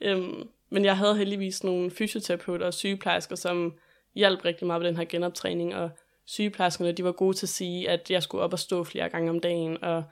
[0.00, 3.74] Øhm, men jeg havde heldigvis nogle fysioterapeuter og sygeplejersker, som
[4.14, 5.90] hjalp rigtig meget med den her genoptræning, og
[6.26, 9.30] sygeplejerskerne, de var gode til at sige, at jeg skulle op og stå flere gange
[9.30, 10.04] om dagen, og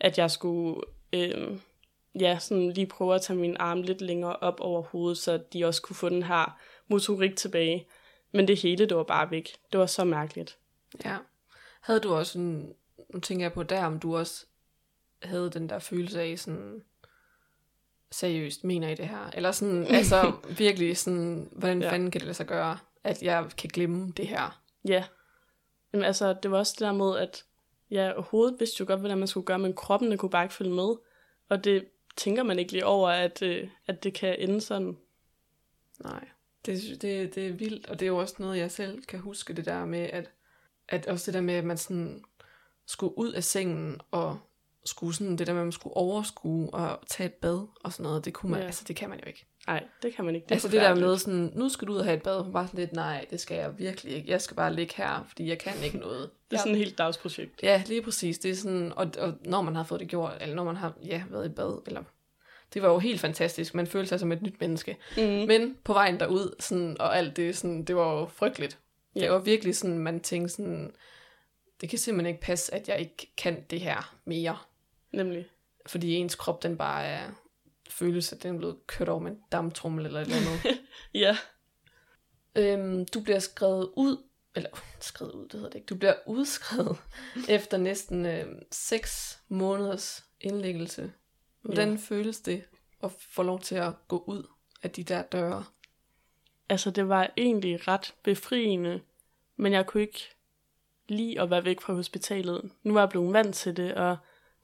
[0.00, 0.80] at jeg skulle
[1.12, 1.60] øhm,
[2.20, 5.64] ja, sådan lige prøve at tage min arm lidt længere op over hovedet, så de
[5.64, 7.86] også kunne få den her motorik tilbage.
[8.32, 9.56] Men det hele, det var bare væk.
[9.72, 10.58] Det var så mærkeligt.
[11.04, 11.16] Ja.
[11.80, 12.74] Havde du også en,
[13.08, 14.46] nu tænker jeg på der, om du også
[15.22, 16.82] havde den der følelse af sådan,
[18.10, 19.30] seriøst, mener I det her?
[19.34, 21.90] Eller sådan, altså virkelig sådan, hvordan Ja.
[21.92, 24.62] fanden kan det lade sig gøre, at jeg kan glemme det her?
[24.88, 25.04] Ja.
[25.92, 27.44] Jamen altså, det var også det der med, at
[27.90, 30.54] ja, hovedet vidste jo godt, hvordan man skulle gøre, men kroppen den kunne bare ikke
[30.54, 30.94] følge med.
[31.48, 34.96] Og det tænker man ikke lige over, at, øh, at det kan ende sådan.
[36.04, 36.28] Nej,
[36.66, 39.52] det, det, det er vildt, og det er jo også noget, jeg selv kan huske,
[39.52, 40.30] det der med, at,
[40.88, 42.24] at også det der med, at man sådan
[42.86, 44.38] skulle ud af sengen, og
[44.84, 48.02] skulle sådan, det der med, at man skulle overskue og tage et bad og sådan
[48.04, 48.66] noget, det kunne man, Ja.
[48.66, 49.46] altså det kan man jo ikke.
[49.66, 50.44] Nej, det kan man ikke.
[50.44, 52.66] Det altså det der med sådan, nu skal du ud og have et bad, bare
[52.66, 55.58] sådan lidt, nej, det skal jeg virkelig ikke, jeg skal bare ligge her, fordi jeg
[55.58, 56.30] kan ikke noget.
[56.50, 57.62] Det er sådan et helt dagsprojekt.
[57.62, 58.38] Ja, lige præcis.
[58.38, 60.92] Det er sådan, og, og når man har fået det gjort, eller når man har
[61.04, 62.02] ja, været i bad, eller
[62.74, 63.74] det var jo helt fantastisk.
[63.74, 64.96] Man følte sig som et nyt menneske.
[65.16, 65.22] Mm.
[65.22, 68.78] Men på vejen derud, sådan, og alt det, sådan, det var jo frygteligt.
[69.14, 69.20] Ja.
[69.20, 70.92] Det var virkelig sådan, man tænkte sådan,
[71.80, 74.58] det kan simpelthen ikke passe, at jeg ikke kan det her mere.
[75.12, 75.46] Nemlig.
[75.86, 77.30] Fordi ens krop, den bare er,
[77.90, 80.80] føles, at den er blevet kørt over med en damptrummel eller et eller andet.
[81.14, 81.36] Ja.
[82.56, 84.16] Øhm, du bliver skrevet ud,
[84.54, 85.86] eller skrevet ud, det hedder det ikke.
[85.86, 86.98] Du bliver udskrevet
[87.48, 91.12] efter næsten øh, 6 måneders indlæggelse.
[91.62, 91.96] Hvordan Ja.
[91.96, 92.62] føles det
[93.02, 94.46] at få lov til at gå ud
[94.82, 95.64] af de der døre?
[96.68, 99.00] Altså, det var egentlig ret befriende,
[99.56, 100.34] men jeg kunne ikke
[101.08, 102.70] lide at være væk fra hospitalet.
[102.82, 104.16] Nu var jeg blevet vant til det, og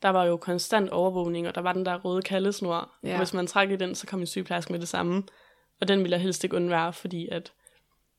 [0.03, 2.91] der var jo konstant overvågning, og der var den der røde kaldesnor.
[3.03, 3.13] Ja.
[3.13, 5.23] Og hvis man trak i den, så kom en sygeplejerske med det samme.
[5.81, 7.53] Og den ville jeg helst ikke undvære, fordi at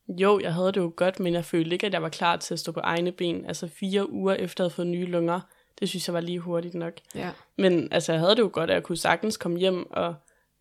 [0.07, 2.53] jo, jeg havde det jo godt, men jeg følte ikke, at jeg var klar til
[2.53, 3.45] at stå på egne ben.
[3.45, 5.41] Altså fire uger efter at have fået nye lunger,
[5.79, 6.93] det synes jeg var lige hurtigt nok.
[7.15, 7.31] Ja.
[7.57, 10.15] Men altså, jeg havde det jo godt, at jeg kunne sagtens komme hjem, og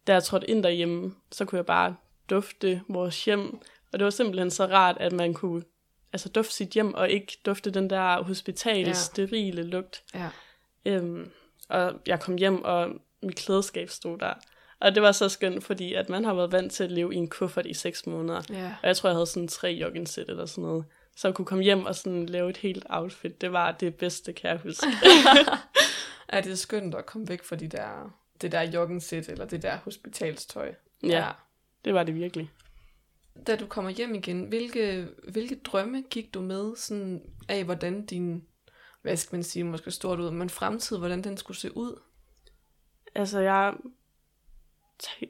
[0.07, 1.97] da jeg trådte ind derhjemme, så kunne jeg bare
[2.31, 3.59] dufte vores hjem.
[3.93, 5.63] Og det var simpelthen så rart, at man kunne
[6.13, 8.93] altså, dufte sit hjem, og ikke dufte den der hospitals Ja.
[8.93, 10.03] sterile lugt.
[10.15, 10.29] Ja.
[10.85, 11.31] Øhm,
[11.69, 12.91] og jeg kom hjem, og
[13.23, 14.35] mit klædeskab stod der.
[14.81, 17.17] Og det var så skønt, fordi at man har været vant til at leve i
[17.17, 18.43] en kuffert i seks måneder.
[18.51, 18.75] Ja.
[18.83, 20.85] Og jeg tror, jeg havde sådan tre joggingsæt eller sådan noget.
[21.19, 23.41] Så jeg kunne komme hjem og sådan lave et helt outfit.
[23.41, 24.87] Det var det bedste, kan jeg huske.
[26.29, 29.77] Er det skønt at komme væk fra de der, det der joggensæt, eller det der
[29.77, 30.75] hospitalstøj?
[31.03, 31.31] ja,
[31.85, 32.51] det var det virkelig.
[33.47, 38.45] Da du kommer hjem igen, hvilke, hvilke drømme gik du med sådan af, hvordan din,
[39.03, 42.01] hvad skal man sige, måske stort ud, men fremtid, hvordan den skulle se ud?
[43.15, 43.75] Altså, jeg,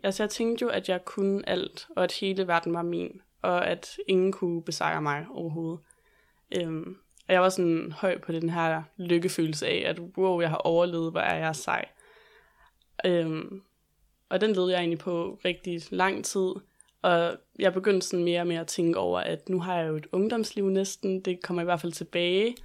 [0.03, 3.67] altså, jeg tænkte jo, at jeg kunne alt, og at hele verden var min, og
[3.67, 5.81] at ingen kunne besejre mig overhovedet.
[6.57, 6.97] Øhm,
[7.29, 11.11] og jeg var sådan høj på den her lykkefølelse af, at wow, jeg har overlevet,
[11.11, 11.85] hvor er jeg sej.
[13.05, 13.63] Øhm,
[14.29, 16.53] og den levede jeg egentlig på rigtig lang tid,
[17.03, 19.97] og jeg begyndte sådan mere og mere at tænke over, at nu har jeg jo
[19.97, 22.57] et ungdomsliv næsten, det kommer i hvert fald tilbage,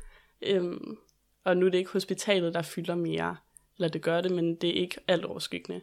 [0.42, 0.98] øhm,
[1.44, 3.36] og nu er det ikke hospitalet, der fylder mere,
[3.78, 5.82] eller det gør det, men det er ikke alt overskyggende.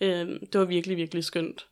[0.00, 1.68] Øhm, det var virkelig, virkelig skønt.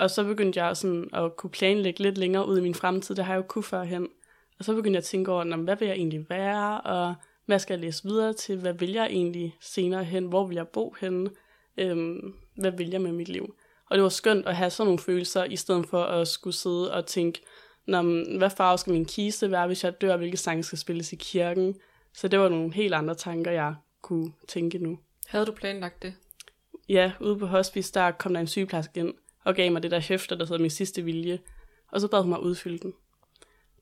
[0.00, 3.24] Og så begyndte jeg sådan at kunne planlægge lidt længere ud i min fremtid, det
[3.24, 4.08] har jeg jo kunne førhen.
[4.58, 7.14] Og så begyndte jeg at tænke over, "Nå, men hvad vil jeg egentlig være, og
[7.46, 10.68] hvad skal jeg læse videre til, hvad vil jeg egentlig senere hen, hvor vil jeg
[10.68, 11.30] bo henne,
[11.78, 13.54] øhm, hvad vil jeg med mit liv.
[13.90, 16.94] Og det var skønt at have sådan nogle følelser, i stedet for at skulle sidde
[16.94, 17.40] og tænke,
[17.86, 18.02] Nå,
[18.38, 21.74] hvad farve skal min kiste være, hvis jeg dør, hvilke sange skal spilles i kirken.
[22.14, 24.98] Så det var nogle helt andre tanker, jeg kunne tænke nu.
[25.26, 26.14] Havde du planlagt det?
[26.88, 29.98] Ja, ude på hospice, der kom der en sygeplejerske ind og gav mig det der
[29.98, 31.38] hæfte, der hedder min sidste vilje.
[31.92, 32.94] Og så bad hun mig udfylde den.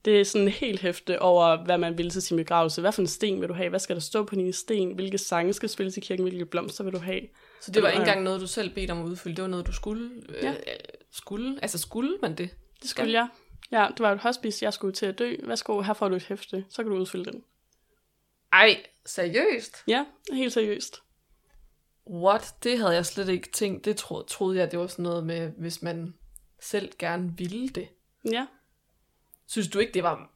[0.05, 2.81] Det er sådan en helt hæfte over, hvad man vil til sin begravelse.
[2.81, 3.69] Hvad for en sten vil du have?
[3.69, 4.95] Hvad skal der stå på din sten?
[4.95, 6.29] Hvilke sange skal spilles i kirken?
[6.29, 7.21] Hvilke blomster vil du have?
[7.61, 9.67] Så det var ikke engang noget, du selv bedte om at udfylde, det var noget,
[9.67, 10.11] du skulle?
[10.43, 10.51] Ja.
[10.51, 10.57] Øh,
[11.11, 11.59] skulle?
[11.63, 12.51] Altså skulle man det?
[12.83, 13.29] Det skulle jeg.
[13.71, 15.37] Ja, det var et hospice, jeg skulle til at dø.
[15.43, 16.65] Værsgo, her får du et hæfte.
[16.69, 17.43] Så kan du udfylde den.
[18.53, 19.77] Ej, seriøst?
[19.87, 21.03] Ja, helt seriøst.
[22.11, 22.55] What?
[22.63, 23.85] Det havde jeg slet ikke tænkt.
[23.85, 26.15] Det troede, troede jeg, det var sådan noget med, hvis man
[26.61, 27.89] selv gerne ville det.
[28.31, 28.47] Ja.
[29.47, 30.31] Synes du ikke, det var...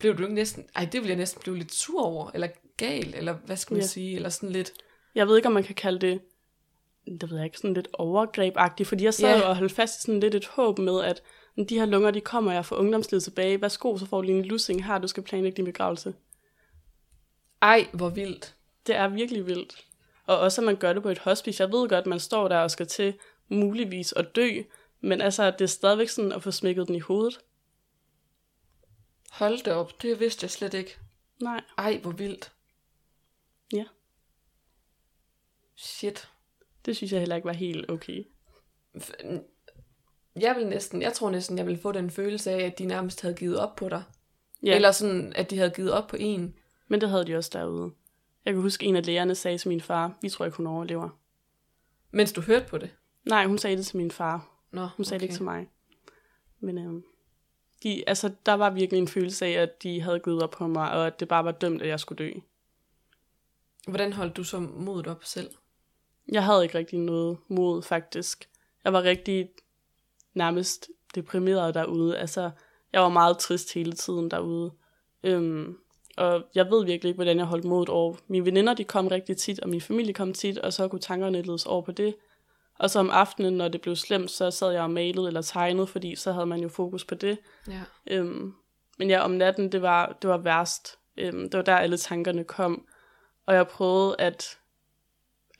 [0.00, 0.66] Blev du ikke næsten...
[0.76, 3.80] Ej, det ville jeg næsten blive lidt sur over, eller gal, eller hvad skal man
[3.80, 3.86] Ja.
[3.86, 4.72] sige, eller sådan lidt...
[5.14, 6.20] Jeg ved ikke, om man kan kalde det,
[7.20, 9.48] det ved jeg ikke, sådan lidt overgrebagtigt, fordi jeg sad yeah.
[9.48, 11.22] og holdt fast i sådan lidt et håb med, at
[11.68, 13.60] de her lunger, de kommer jeg fra ungdomslivet tilbage.
[13.60, 16.14] Værsgo, så får du lige en lussing her, du skal planlægge din begravelse.
[17.62, 18.54] Ej, hvor vildt.
[18.86, 19.84] Det er virkelig vildt.
[20.26, 21.62] Og også, at man gør det på et hospice.
[21.62, 24.62] Jeg ved godt, at man står der og skal til muligvis at dø,
[25.00, 27.40] men altså, det er stadigvæk sådan at få smækket den i hovedet.
[29.30, 30.98] Hold det op, det vidste jeg slet ikke.
[31.40, 31.60] Nej.
[31.78, 32.52] Ej, hvor vildt.
[33.72, 33.84] Ja.
[35.76, 36.28] Shit.
[36.86, 38.24] Det synes jeg heller ikke var helt okay.
[40.40, 43.20] Jeg vil næsten, jeg tror næsten, jeg vil få den følelse af, at de nærmest
[43.20, 44.02] havde givet op på dig.
[44.62, 46.54] Ja, Eller sådan, at de havde givet op på en.
[46.88, 47.92] men det havde de også derude.
[48.44, 51.08] Jeg kan huske, en af lægerne sagde til min far, vi tror ikke, hun overlever.
[52.10, 52.94] Mens du hørte på det.
[53.24, 54.48] Nej, hun sagde det til min far.
[54.70, 55.20] Nå, Hun sagde okay.
[55.20, 55.68] det ikke til mig.
[56.60, 57.04] Men øhm,
[57.82, 60.90] de, altså, der var virkelig en følelse af, at de havde givet op på mig,
[60.90, 62.32] og at det bare var dømt, at jeg skulle dø.
[63.88, 65.50] Hvordan holdt du så modet op selv?
[66.32, 68.48] Jeg havde ikke rigtig noget mod, faktisk.
[68.84, 69.50] Jeg var rigtig
[70.34, 72.18] nærmest deprimeret derude.
[72.18, 72.50] Altså,
[72.92, 74.72] jeg var meget trist hele tiden derude.
[75.22, 75.78] Øhm,
[76.16, 78.14] og jeg ved virkelig ikke, hvordan jeg holdt modet over.
[78.28, 81.42] Mine veninder, de kom rigtig tit, og min familie kom tit, og så kunne tankerne
[81.42, 82.14] ledes over på det.
[82.78, 85.86] Og så om aftenen, når det blev slemt, så sad jeg og malede eller tegnede,
[85.86, 87.38] fordi så havde man jo fokus på det.
[87.68, 87.80] Ja.
[88.06, 88.54] Øhm,
[88.98, 90.98] men ja, om natten, det var, det var værst.
[91.16, 92.86] Øhm, det var der, alle tankerne kom.
[93.46, 94.58] Og jeg prøvede at,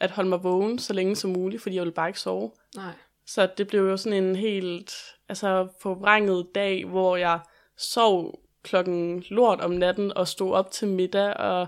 [0.00, 2.50] at holde mig vågen så længe som muligt, fordi jeg ville bare ikke sove.
[2.76, 2.92] Nej.
[3.26, 4.92] Så det blev jo sådan en helt
[5.28, 7.40] altså, forvrænget dag, hvor jeg
[7.76, 11.66] sov klokken lort om natten og stod op til middag og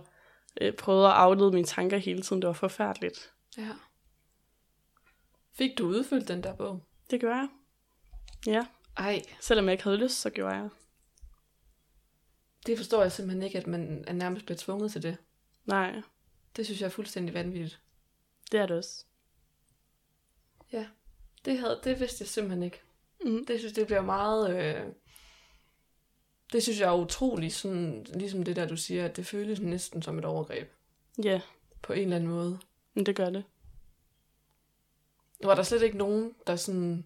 [0.61, 2.43] øh, prøvede at aflede mine tanker hele tiden.
[2.43, 3.33] Det var forfærdeligt.
[3.59, 3.71] Ja.
[5.53, 6.83] Fik du udfyldt den der bog?
[7.11, 7.49] Det gjorde jeg.
[8.47, 10.69] Ja, Ej, selvom jeg ikke havde lyst, så gjorde jeg.
[12.67, 15.17] det forstår jeg simpelthen ikke, at man er nærmest bliver tvunget til det.
[15.65, 16.03] Nej,
[16.57, 17.81] Det synes jeg er fuldstændig vanvittigt.
[18.53, 19.05] det er det også.
[21.45, 22.81] Det, havde, det vidste jeg simpelthen ikke.
[23.25, 23.47] Mm.
[23.47, 24.57] Det synes det bliver meget...
[24.57, 24.93] Øh...
[26.53, 30.03] Det synes jeg er utroligt, sådan, ligesom det der, du siger, at det føles næsten
[30.03, 30.73] som et overgreb.
[31.25, 31.41] Ja,
[31.83, 32.59] På en eller anden måde.
[32.95, 33.45] men det gør det.
[35.45, 37.05] Var der slet ikke nogen, der sådan...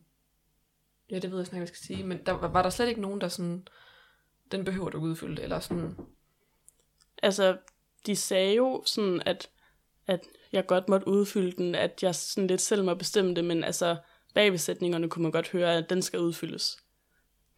[1.11, 2.05] Ja, det ved jeg snart, hvad jeg skal sige.
[2.05, 3.69] Men der, var der slet ikke nogen, der sådan...
[4.53, 5.97] Den behøver du udfylde, eller sådan...
[7.23, 7.57] Altså,
[8.07, 9.51] de sagde jo sådan, at,
[10.07, 10.21] at
[10.53, 13.97] jeg godt måtte udfylde den, at jeg sådan lidt selv må bestemme det, men altså,
[14.35, 16.79] bagbesætningerne kunne man godt høre, at den skal udfyldes.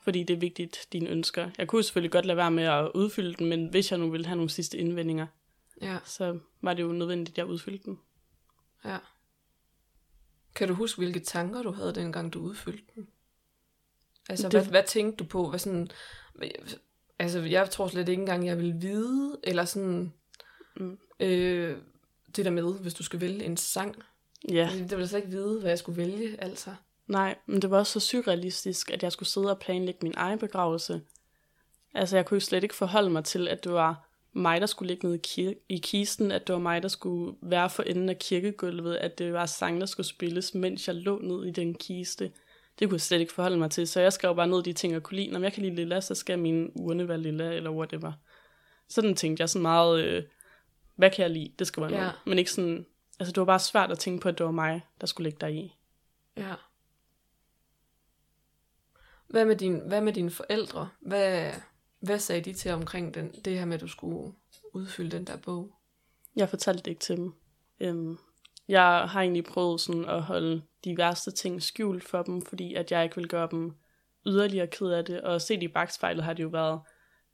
[0.05, 1.51] Fordi det er vigtigt, dine ønsker.
[1.59, 4.27] Jeg kunne selvfølgelig godt lade være med at udfylde den, men hvis jeg nu ville
[4.27, 5.27] have nogle sidste indvendinger,
[5.83, 7.99] Ja, så var det jo nødvendigt, at jeg udfyldte den.
[8.85, 8.99] ja.
[10.55, 13.09] Kan du huske, hvilke tanker du havde, dengang du udfyldte den?
[14.29, 15.49] Altså, Det- hvad, hvad tænkte du på?
[15.49, 15.89] Hvad sådan...
[17.19, 20.13] Altså, jeg tror slet ikke engang, jeg vil vide, eller sådan...
[20.77, 20.99] Mm.
[21.21, 21.77] Øh,
[22.37, 23.97] det der med, hvis du skal vælge en sang.
[24.49, 26.75] Ja, Det ville jeg slet ikke vide, hvad jeg skulle vælge, altså.
[27.13, 30.39] Nej, men det var også så surrealistisk, at jeg skulle sidde og planlægge min egen
[30.39, 31.03] begravelse.
[31.95, 34.87] Altså, jeg kunne jo slet ikke forholde mig til, at det var mig, der skulle
[34.89, 38.97] ligge nede i, kisten, at det var mig, der skulle være for enden af kirkegulvet,
[38.97, 42.33] at det var sang, der skulle spilles, mens jeg lå ned i den kiste.
[42.79, 44.93] Det kunne jeg slet ikke forholde mig til, så jeg skrev bare ned de ting,
[44.93, 45.31] jeg kunne lide.
[45.33, 48.13] Når jeg kan lide lilla, så skal min urne være lilla, eller whatever.
[48.89, 50.23] Sådan tænkte jeg sådan meget, øh,
[50.97, 51.53] hvad kan jeg lide?
[51.59, 51.99] Det skal være Ja.
[51.99, 52.13] noget.
[52.27, 52.87] Men ikke sådan,
[53.19, 55.39] altså det var bare svært at tænke på, at det var mig, der skulle ligge
[55.41, 55.75] der i.
[56.37, 56.55] Ja.
[59.33, 60.89] Hvad med, din, hvad med dine forældre?
[61.01, 61.53] Hvad,
[62.01, 64.33] hvad sagde de til omkring den, det her med, at du skulle
[64.73, 65.75] udfylde den der bog?
[66.37, 67.33] Jeg fortalte det ikke til dem.
[67.81, 68.19] Øhm,
[68.69, 72.93] jeg har egentlig prøvet sådan at holde de værste ting skjult for dem, fordi at
[72.93, 73.73] jeg ikke vil gøre dem
[74.27, 75.21] yderligere ked af det.
[75.21, 76.81] Og set i bagspejlet har det jo været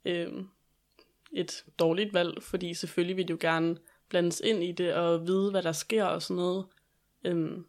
[0.05, 0.47] øhm,
[1.31, 3.77] et dårligt valg, fordi selvfølgelig vil de jo gerne
[4.09, 6.65] blandes ind i det og vide, hvad der sker og sådan noget.
[7.23, 7.65] Øhm,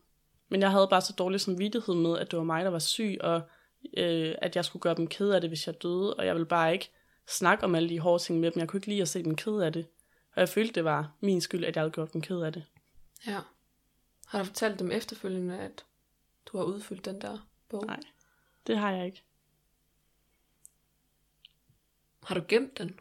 [0.48, 3.16] men jeg havde bare så dårlig samvittighed med, at det var mig, der var syg,
[3.20, 3.42] og
[3.96, 6.46] øh, at jeg skulle gøre dem ked af det, hvis jeg døde, og jeg ville
[6.46, 6.90] bare ikke
[7.28, 8.60] snakke om alle de hårde ting med dem.
[8.60, 9.86] Jeg kunne ikke lide at se dem ked af det.
[10.34, 12.64] Og jeg følte, det var min skyld, at jeg havde gjort dem ked af det.
[13.26, 13.40] Ja.
[14.26, 15.84] Har du fortalt dem efterfølgende, at
[16.46, 17.86] du har udfyldt den der bog?
[17.86, 18.00] Nej.
[18.66, 19.22] Det har jeg ikke.
[22.22, 23.00] Har du gemt den?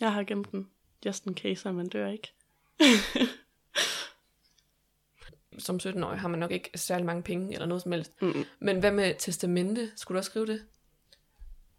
[0.00, 0.70] Jeg har gemt den.
[1.06, 2.32] Just in case, at man dør ikke.
[5.60, 8.22] Som 17-årig har man nok ikke særlig mange penge eller noget som helst.
[8.22, 8.44] Mm.
[8.60, 9.90] Men hvad med testamente?
[9.96, 10.62] Skulle du også skrive det?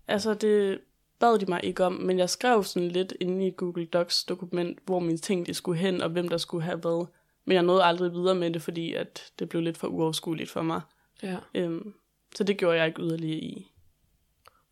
[0.07, 0.79] Altså, det
[1.19, 4.79] bad de mig ikke om, men jeg skrev sådan lidt inde i Google Docs dokument,
[4.85, 7.07] hvor mine ting de skulle hen, og hvem der skulle have hvad.
[7.45, 10.61] Men jeg nåede aldrig videre med det, fordi at det blev lidt for uoverskueligt for
[10.61, 10.81] mig.
[11.23, 11.37] Ja.
[11.55, 11.93] Øhm,
[12.35, 13.71] så det gjorde jeg ikke yderligere i.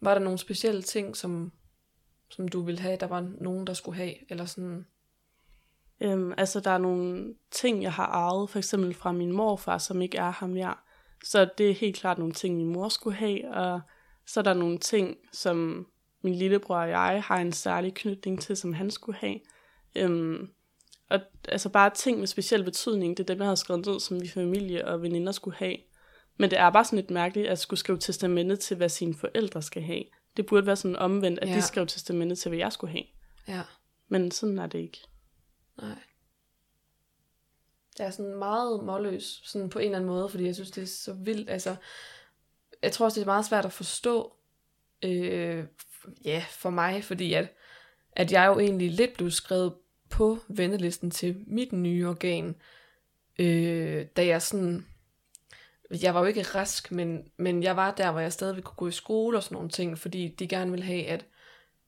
[0.01, 1.51] Var der nogle specielle ting, som,
[2.29, 4.31] som du ville have, der var nogen, der skulle have?
[4.31, 4.85] Eller sådan...
[6.01, 10.01] Øhm, altså, der er nogle ting, jeg har arvet, for eksempel fra min morfar, som
[10.01, 10.75] ikke er ham mere.
[11.23, 13.81] Så det er helt klart nogle ting, min mor skulle have, og
[14.27, 15.87] så er der nogle ting, som
[16.21, 19.39] min lillebror og jeg har en særlig knytning til, som han skulle have.
[19.95, 20.49] Øhm,
[21.09, 24.21] og altså bare ting med speciel betydning, det er dem, jeg har skrevet ned, som
[24.21, 25.75] vi familie og veninder skulle have.
[26.37, 29.61] Men det er bare sådan lidt mærkeligt, at skulle skrive testamente til, hvad sine forældre
[29.61, 30.03] skal have.
[30.37, 31.53] Det burde være sådan omvendt, at ja.
[31.53, 31.57] Ja.
[31.57, 33.05] de skrev testamente til, hvad jeg skulle have.
[33.47, 33.61] Ja.
[34.07, 34.99] Men sådan er det ikke.
[35.81, 35.99] Nej.
[37.99, 40.83] Jeg er sådan meget målløs, sådan på en eller anden måde, fordi jeg synes, det
[40.83, 41.49] er så vildt.
[41.49, 41.75] Altså,
[42.81, 44.33] jeg tror også, det er meget svært at forstå,
[45.03, 45.65] øh,
[46.25, 47.53] ja, for mig, fordi at,
[48.11, 49.73] at jeg jo egentlig lidt blev skrevet
[50.09, 52.55] på ventelisten til mit nye organ,
[53.39, 54.85] øh, da jeg sådan,
[56.01, 58.87] jeg var jo ikke rask, men, men jeg var der, hvor jeg stadigvæk kunne gå
[58.87, 61.25] i skole og sådan nogle ting, fordi de gerne ville have, at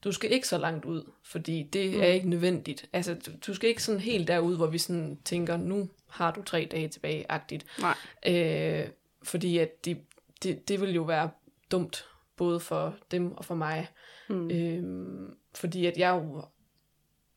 [0.03, 2.01] du skal ikke så langt ud, fordi det mm.
[2.01, 2.89] er ikke nødvendigt.
[2.93, 6.43] Altså, du, du skal ikke sådan helt derud, hvor vi sådan tænker, nu har du
[6.43, 7.65] tre dage tilbage-agtigt.
[7.79, 7.95] Nej.
[8.27, 8.87] Øh,
[9.23, 9.97] fordi at de,
[10.43, 11.29] det, det vil jo være
[11.71, 13.87] dumt, både for dem og for mig.
[14.29, 14.51] Mm.
[14.51, 16.45] Øh, fordi at jeg jo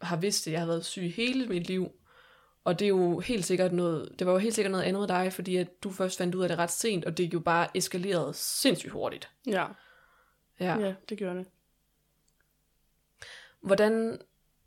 [0.01, 1.93] har vidst, at jeg har været syg hele mit liv.
[2.65, 5.09] Og det er jo helt sikkert noget, det var jo helt sikkert noget andet af
[5.09, 7.41] dig, fordi at du først fandt ud af det ret sent, og det er jo
[7.41, 9.31] bare eskaleret sindssygt hurtigt.
[9.47, 9.67] Ja.
[10.61, 10.79] Ja.
[10.79, 11.47] ja, det gjorde det.
[13.65, 14.19] Hvordan,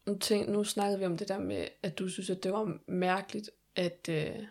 [0.05, 2.77] nu, tænk, nu snakkede vi om det der med, at du synes, at det var
[2.87, 4.45] mærkeligt, at øh,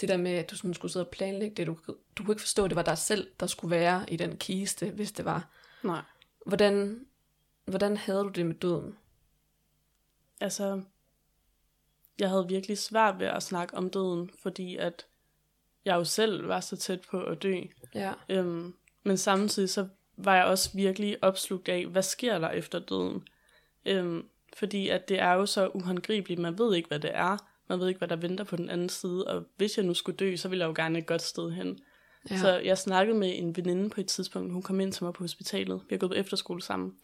[0.00, 1.76] det der med, at du sådan skulle sidde og planlægge det, du,
[2.16, 4.90] du kunne ikke forstå, at det var dig selv, der skulle være i den kiste,
[4.90, 5.48] hvis det var.
[5.82, 6.02] Nej.
[6.46, 7.06] Hvordan,
[7.64, 8.96] hvordan havde du det med døden?
[10.40, 10.82] Altså,
[12.18, 15.06] jeg havde virkelig svært ved at snakke om døden, fordi at
[15.84, 17.60] jeg jo selv var så tæt på at dø.
[17.94, 18.12] Ja.
[18.28, 23.28] Øhm, men samtidig så var jeg også virkelig opslugt af, hvad sker der efter døden?
[23.86, 24.26] Øhm,
[24.56, 27.36] fordi at det er jo så uhåndgribeligt, man ved ikke, hvad det er.
[27.68, 30.16] Man ved ikke, hvad der venter på den anden side, og hvis jeg nu skulle
[30.16, 31.78] dø, så ville jeg jo gerne et godt sted hen.
[32.30, 32.38] Ja.
[32.38, 35.24] Så jeg snakkede med en veninde på et tidspunkt, hun kom ind til mig på
[35.24, 35.80] hospitalet.
[35.88, 36.94] Vi har gået på efterskole sammen.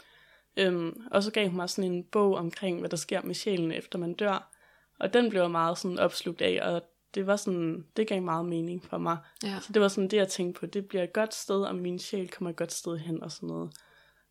[0.56, 3.72] Øhm, og så gav hun mig sådan en bog omkring, hvad der sker med sjælen,
[3.72, 4.50] efter man dør.
[4.98, 6.82] Og den blev jeg meget sådan opslugt af, og
[7.14, 9.16] det var sådan, det gav meget mening for mig.
[9.42, 9.58] ja.
[9.60, 10.66] Så det var sådan det, jeg tænkte på.
[10.66, 13.46] Det bliver et godt sted, og min sjæl kommer et godt sted hen og sådan
[13.46, 13.70] noget.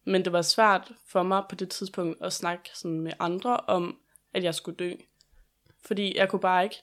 [0.08, 4.00] Men det var svært for mig på det tidspunkt at snakke sådan med andre om,
[4.34, 4.92] at jeg skulle dø.
[5.86, 6.76] Fordi jeg kunne bare ikke...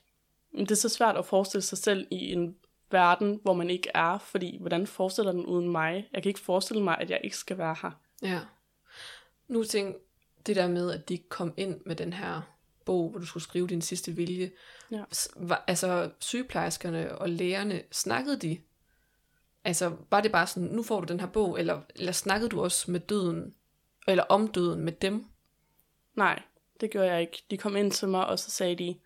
[0.58, 2.56] Det er så svært at forestille sig selv i en
[2.90, 4.18] verden, hvor man ikke er.
[4.18, 6.08] Fordi hvordan forestiller den uden mig?
[6.12, 7.90] Jeg kan ikke forestille mig, at jeg ikke skal være her.
[8.22, 8.40] Ja.
[9.48, 9.96] Nu tænk
[10.46, 12.40] det der med, at de kom ind med den her
[12.84, 14.50] bog, hvor du skulle skrive din sidste vilje.
[14.90, 15.04] Ja.
[15.36, 18.58] Var, altså sygeplejerskerne og lægerne, snakkede de?
[19.64, 22.62] Altså var det bare sådan, nu får du den her bog, eller, eller snakkede du
[22.62, 23.54] også med døden,
[24.08, 25.26] eller om døden med dem?
[26.14, 26.42] Nej,
[26.80, 27.44] det gjorde jeg ikke.
[27.50, 28.96] De kom ind til mig, og så sagde de,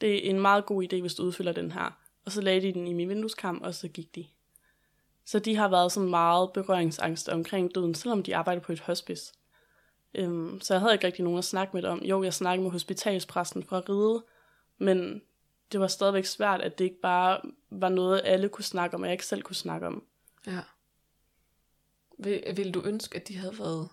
[0.00, 1.98] det er en meget god idé, hvis du udfylder den her.
[2.24, 4.26] Og så lagde de den i min vindueskam, og så gik de.
[5.24, 9.32] Så de har været sådan meget berøringsangst omkring døden, selvom de arbejder på et hospice.
[10.14, 11.98] Øhm, så jeg havde ikke rigtig nogen at snakke med om.
[12.02, 14.24] Jo, jeg snakkede med hospitalspræsten fra Ride,
[14.78, 15.22] men
[15.72, 17.40] det var stadigvæk svært, at det ikke bare
[17.70, 20.06] var noget, alle kunne snakke om, og jeg ikke selv kunne snakke om.
[20.46, 20.60] Ja.
[22.18, 23.88] Vil, vil du ønske, at de havde været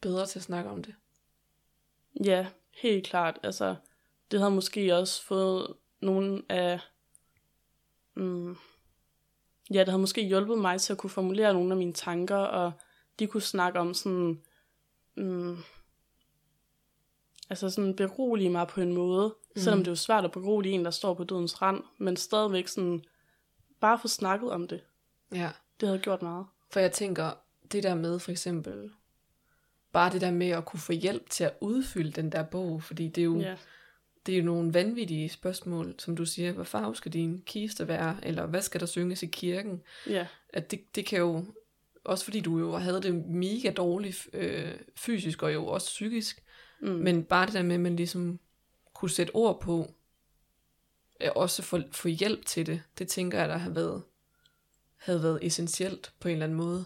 [0.00, 0.94] bedre til at snakke om det?
[2.24, 3.38] Ja, helt klart.
[3.42, 3.76] Altså,
[4.30, 6.80] det havde måske også fået nogle af...
[8.14, 8.56] Mm,
[9.70, 12.72] ja, det havde måske hjulpet mig til at kunne formulere nogle af mine tanker, og
[13.18, 14.42] de kunne snakke om sådan...
[15.16, 15.56] Mm,
[17.50, 19.62] altså sådan berolige mig på en måde, mm.
[19.62, 22.68] selvom det er jo svært at berolige en, der står på dødens rand, men stadigvæk
[22.68, 23.04] sådan
[23.80, 24.80] bare få snakket om det.
[25.32, 25.50] Ja.
[25.80, 26.46] Det havde gjort meget.
[26.70, 27.30] For jeg tænker,
[27.72, 28.90] det der med for eksempel,
[29.92, 33.08] bare det der med at kunne få hjælp til at udfylde den der bog, fordi
[33.08, 33.56] det er jo, Ja,
[34.26, 38.16] det er jo nogle vanvittige spørgsmål, som du siger, hvad farve skal din kiste være,
[38.22, 39.82] eller hvad skal der synges i kirken?
[40.06, 41.44] ja, At det, det kan jo,
[42.04, 46.42] også fordi du jo havde det mega dårligt øh, fysisk og jo også psykisk,
[46.80, 46.88] mm.
[46.88, 48.38] men bare det der med, at man ligesom
[48.98, 49.94] kunne sætte ord på,
[51.20, 54.02] øh, også få, få hjælp til det, det tænker jeg, der har været,
[54.96, 56.84] havde været essentielt på en eller anden måde.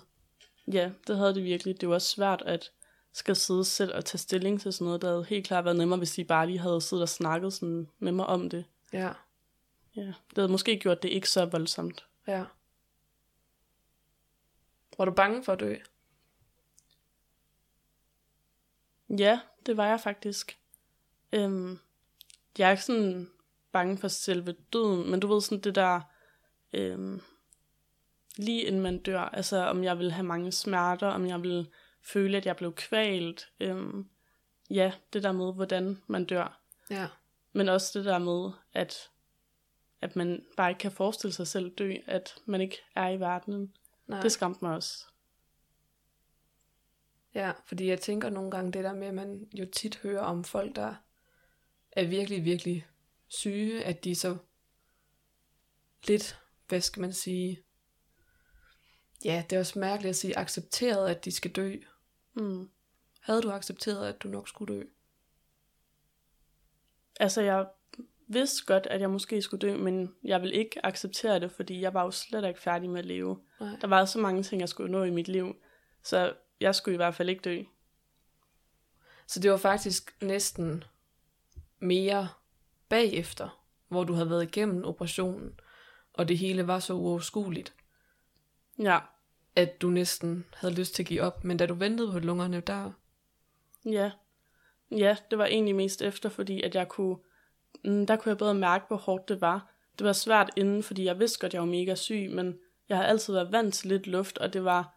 [0.73, 1.81] Ja, det havde det virkelig.
[1.81, 2.73] Det var svært at
[3.13, 5.03] skal sidde selv og tage stilling til sådan noget.
[5.03, 7.89] Det havde helt klart været nemmere, hvis de bare lige havde siddet og snakket sådan
[7.99, 8.65] med mig om det.
[8.93, 9.13] Ja,
[9.97, 12.07] Ja, det havde måske gjort det ikke så voldsomt.
[12.27, 12.45] ja.
[14.99, 15.75] Var du bange for at dø?
[19.19, 20.59] Ja, det var jeg faktisk.
[21.33, 21.79] Øhm,
[22.59, 23.31] jeg er ikke sådan
[23.73, 26.01] bange for selve døden, men du ved sådan det der,
[26.73, 27.21] øhm,
[28.37, 31.69] lige inden man dør, altså om jeg vil have mange smerter, om jeg vil
[32.03, 33.49] føle, at jeg blev kvalt.
[33.61, 34.09] Øhm,
[34.71, 36.61] ja, det der med, hvordan man dør.
[36.91, 37.09] Ja.
[37.53, 39.11] Men også det der med, at,
[40.01, 43.77] at man bare ikke kan forestille sig selv dø, at man ikke er i verdenen.
[44.07, 44.21] Nej.
[44.21, 45.07] Det skræmte mig også.
[47.35, 50.45] Ja, fordi jeg tænker nogle gange det der med, at man jo tit hører om
[50.45, 50.95] folk, der
[51.93, 52.87] er virkelig, virkelig
[53.29, 54.37] syge, at de så
[56.09, 56.39] lidt,
[56.69, 57.63] hvad skal man sige,
[59.25, 61.77] ja, det er også mærkeligt at sige, accepteret, at de skal dø.
[62.35, 62.71] Mm.
[63.21, 64.83] Havde du accepteret, at du nok skulle dø?
[67.21, 67.67] Altså, jeg
[68.29, 71.95] vidste godt, at jeg måske skulle dø, men jeg vil ikke acceptere det, fordi jeg
[71.95, 73.43] var jo slet ikke færdig med at leve.
[73.61, 73.77] Nej.
[73.81, 75.57] Der var så mange ting, jeg skulle nå i mit liv,
[76.03, 77.63] så jeg skulle i hvert fald ikke dø.
[79.27, 80.85] Så det var faktisk næsten
[81.83, 82.29] mere
[82.89, 85.61] bagefter, hvor du havde været igennem operationen,
[86.13, 87.75] og det hele var så uoverskueligt,
[88.79, 88.99] Ja,
[89.57, 91.45] at du næsten havde lyst til at give op.
[91.45, 92.91] Men da du ventede på lungerne, der...
[93.85, 94.11] ja.
[94.91, 97.17] Ja, det var egentlig mest efter, fordi at jeg kunne,
[97.85, 99.75] mm, der kunne jeg bedre mærke, hvor hårdt det var.
[99.99, 102.59] Det var svært inden, fordi jeg vidste godt, at jeg var mega syg, men
[102.89, 104.95] jeg har altid været vant til lidt luft, og det var,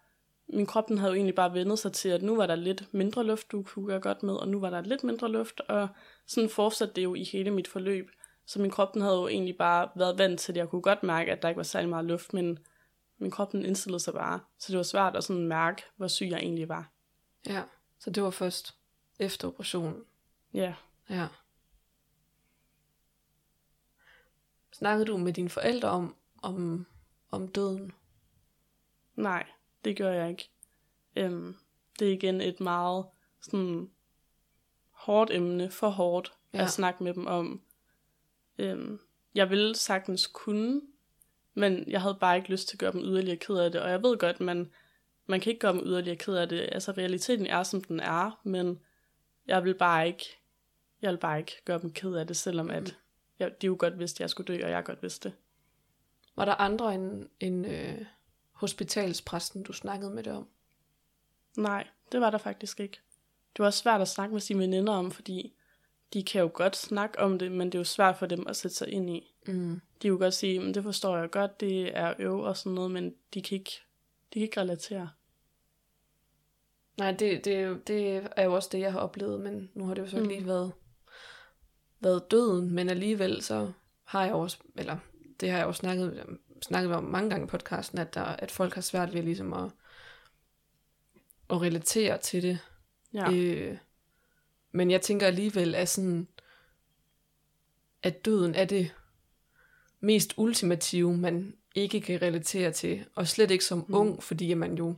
[0.48, 2.94] min krop den havde jo egentlig bare vendet sig til, at nu var der lidt
[2.94, 5.88] mindre luft, du kunne gøre godt med, og nu var der lidt mindre luft, og
[6.28, 8.10] sådan fortsatte det jo i hele mit forløb.
[8.46, 10.60] Så min krop den havde jo egentlig bare været vant til det.
[10.60, 12.60] Jeg kunne godt mærke, at der ikke var særlig meget luft, men
[13.18, 14.40] min krop den indstillede sig bare.
[14.60, 16.92] Så det var svært at sådan mærke, hvor syg jeg egentlig var.
[17.48, 17.64] Ja,
[18.00, 18.76] så det var først
[19.20, 20.04] efter operationen.
[20.54, 20.74] Ja,
[21.10, 21.28] Ja.
[24.72, 26.86] Snakkede du med dine forældre om, om,
[27.32, 27.92] om døden?
[29.16, 29.48] nej,
[29.86, 30.50] det gør jeg ikke.
[31.16, 31.56] Øhm,
[32.00, 33.06] det er igen et meget
[33.42, 33.92] sådan
[35.06, 36.64] hårdt emne, for hårdt ja.
[36.64, 37.62] At snakke med dem om.
[38.58, 39.00] Øhm,
[39.36, 40.82] jeg ville sagtens kunne,
[41.54, 43.82] men jeg havde bare ikke lyst til at gøre dem yderligere ked af det.
[43.82, 44.72] Og jeg ved godt, man,
[45.26, 46.70] man kan ikke gøre dem yderligere ked af det.
[46.72, 48.80] Altså realiteten er, som den er, men
[49.48, 50.26] jeg vil bare ikke,
[51.02, 52.98] jeg vil bare ikke gøre dem ked af det, selvom at
[53.40, 55.38] jeg, de jo godt vidste, at jeg skulle dø, og jeg godt vidste det.
[56.36, 58.06] Var der andre end, end øh,
[58.52, 60.48] hospitalspræsten, du snakkede med det om?
[61.58, 63.02] Nej, det var der faktisk ikke.
[63.56, 65.54] Det var også svært at snakke med sine veninder om, fordi
[66.14, 68.56] de kan jo godt snakke om det, men det er jo svært for dem at
[68.56, 69.36] sætte sig ind i.
[69.48, 69.70] Mm.
[69.74, 72.72] De kan jo godt sige, men det forstår jeg godt, det er øv og sådan
[72.74, 73.72] noget, men de kan ikke,
[74.34, 75.10] de kan ikke relatere.
[76.98, 79.86] Nej, det, det, er jo- det er jo også det, jeg har oplevet, men nu
[79.88, 80.28] har det jo så Mm.
[80.28, 80.72] lige været,
[82.00, 83.72] været døden, men alligevel så
[84.04, 84.98] har jeg også, eller
[85.40, 88.74] det har jeg også snakket, snakket om mange gange i podcasten, at, der, at folk
[88.74, 89.72] har svært ved ligesom at,
[91.50, 92.60] at relatere til det.
[93.16, 93.78] Ja, Øh,
[94.72, 96.28] men jeg tænker alligevel, at sådan,
[98.04, 98.96] at døden er det
[100.00, 103.94] mest ultimative, man ikke kan relatere til, og slet ikke som Mm.
[103.94, 104.96] ung, fordi man jo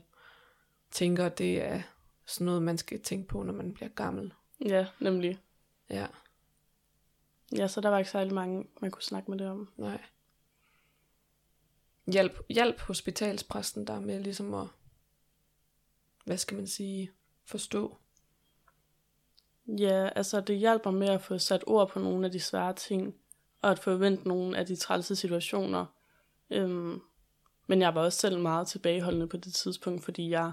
[0.91, 1.82] tænker, at det er
[2.26, 4.34] sådan noget, man skal tænke på, når man bliver gammel.
[4.65, 5.39] ja nemlig.
[5.89, 6.07] Ja,
[7.55, 9.70] Ja, så der var ikke særlig mange, man kunne snakke med det om.
[9.78, 10.01] nej.
[12.11, 14.68] Hjælp, hjælp hospitalspræsten der med ligesom at,
[16.26, 17.11] hvad skal man sige,
[17.45, 17.97] forstå.
[19.68, 23.15] Ja, altså det hjælper med at få sat ord på nogle af de svære ting,
[23.61, 25.86] og at forvente nogle af de trælse situationer.
[26.49, 27.01] Øhm,
[27.68, 30.51] men jeg var også selv meget tilbageholdende på det tidspunkt, fordi jeg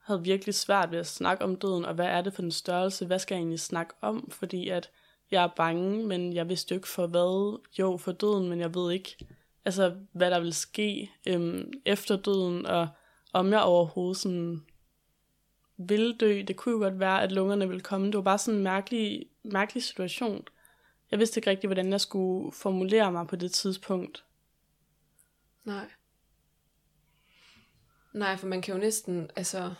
[0.00, 3.06] havde virkelig svært ved at snakke om døden, og hvad er det for en størrelse,
[3.06, 4.90] hvad skal jeg egentlig snakke om, fordi at
[5.30, 8.74] jeg er bange, men jeg vidste jo ikke for hvad, jo for døden, men jeg
[8.74, 9.16] ved ikke,
[9.64, 12.88] altså hvad der vil ske øhm, efter døden, og
[13.32, 14.64] om jeg overhovedet sådan
[15.88, 16.42] vil dø.
[16.48, 18.06] Det kunne jo godt være, at lungerne ville komme.
[18.06, 20.44] Det var bare sådan en mærkelig, mærkelig situation.
[21.10, 24.24] Jeg vidste ikke rigtig, hvordan jeg skulle formulere mig på det tidspunkt.
[25.64, 25.86] Nej.
[28.14, 29.74] Nej, for man kan jo næsten, altså,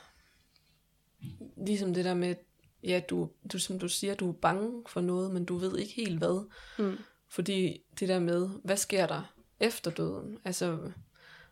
[1.56, 2.34] ligesom det der med,
[2.82, 5.94] ja, du, du, som du siger, du er bange for noget, men du ved ikke
[5.94, 6.48] helt hvad.
[6.78, 6.98] Mm.
[7.28, 10.38] Fordi det der med, hvad sker der efter døden?
[10.44, 10.92] Altså,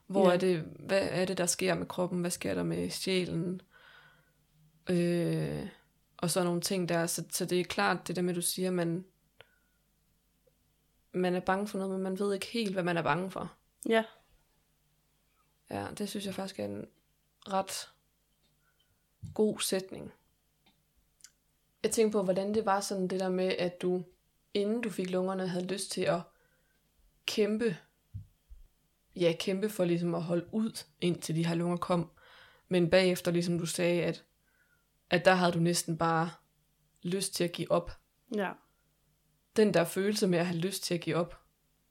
[0.06, 0.34] hvor ja.
[0.34, 2.20] er det, hvad er det, der sker med kroppen?
[2.20, 3.62] Hvad sker der med sjælen?
[4.90, 5.68] Øh,
[6.16, 7.06] og så nogle ting der.
[7.06, 9.04] Så, så det er klart, det der med, du siger, man,
[11.12, 13.52] man er bange for noget, men man ved ikke helt, hvad man er bange for.
[13.88, 14.04] Ja,
[15.70, 16.86] Ja, det synes jeg faktisk er en
[17.48, 17.88] ret
[19.34, 20.12] god sætning.
[21.82, 24.04] Jeg tænker på, hvordan det var sådan det der med, at du,
[24.54, 26.20] inden du fik lungerne, havde lyst til at
[27.26, 27.76] kæmpe,
[29.16, 32.10] ja, kæmpe for ligesom at holde ud, indtil de her lunger kom.
[32.68, 34.24] Men bagefter, ligesom du sagde, at,
[35.10, 36.30] at der havde du næsten bare
[37.02, 37.90] lyst til at give op.
[38.34, 38.52] ja.
[39.56, 41.40] Den der følelse med at have lyst til at give op,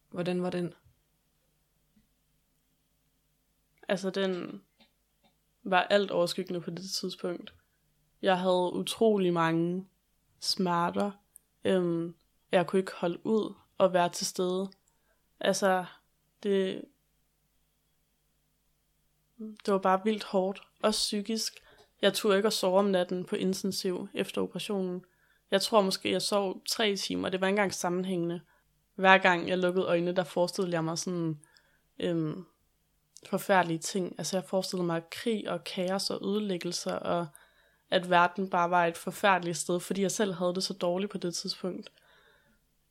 [0.09, 0.73] hvordan var den?
[3.87, 4.61] Altså, den
[5.63, 7.53] var alt overskyggende på det tidspunkt.
[8.21, 9.87] Jeg havde utrolig mange
[10.39, 11.11] smerter.
[11.63, 12.15] Øhm,
[12.51, 14.71] jeg kunne ikke holde ud og være til stede.
[15.39, 15.85] Altså,
[16.43, 16.85] det,
[19.37, 20.61] det var bare vildt hårdt.
[20.83, 21.59] Også psykisk.
[22.01, 25.05] Jeg turde ikke at sove om natten på intensiv efter operationen.
[25.51, 27.29] Jeg tror måske, jeg sov tre timer.
[27.29, 28.41] Det var ikke engang sammenhængende.
[28.95, 31.39] Hver gang jeg lukkede øjnene, der forestillede jeg mig sådan
[31.99, 32.45] øhm,
[33.29, 34.15] forfærdelige ting.
[34.17, 37.27] Altså jeg forestillede mig krig og kaos og ødelæggelser, og
[37.89, 41.17] at verden bare var et forfærdeligt sted, fordi jeg selv havde det så dårligt på
[41.17, 41.91] det tidspunkt.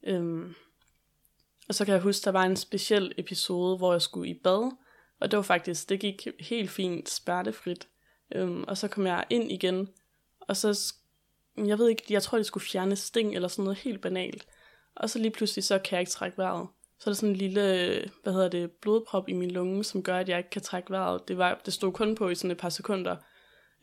[0.03, 0.55] Øhm,
[1.69, 4.73] og så kan jeg huske, der var en speciel episode, hvor jeg skulle i bad,
[5.21, 7.89] og det var faktisk, det gik helt fint smertefrit.
[8.35, 9.89] Øhm, og så kom jeg ind igen,
[10.41, 10.95] og så,
[11.57, 14.47] jeg ved ikke, jeg tror, de skulle fjerne sting eller sådan noget helt banalt.
[14.97, 16.69] Og så lige pludselig, så kan jeg ikke trække vejret.
[16.99, 17.63] Så er der sådan en lille,
[18.23, 21.29] hvad hedder det, blodprop i min lunge, som gør, at jeg ikke kan trække vejret.
[21.29, 23.17] Det, var, det stod kun på i sådan et par sekunder.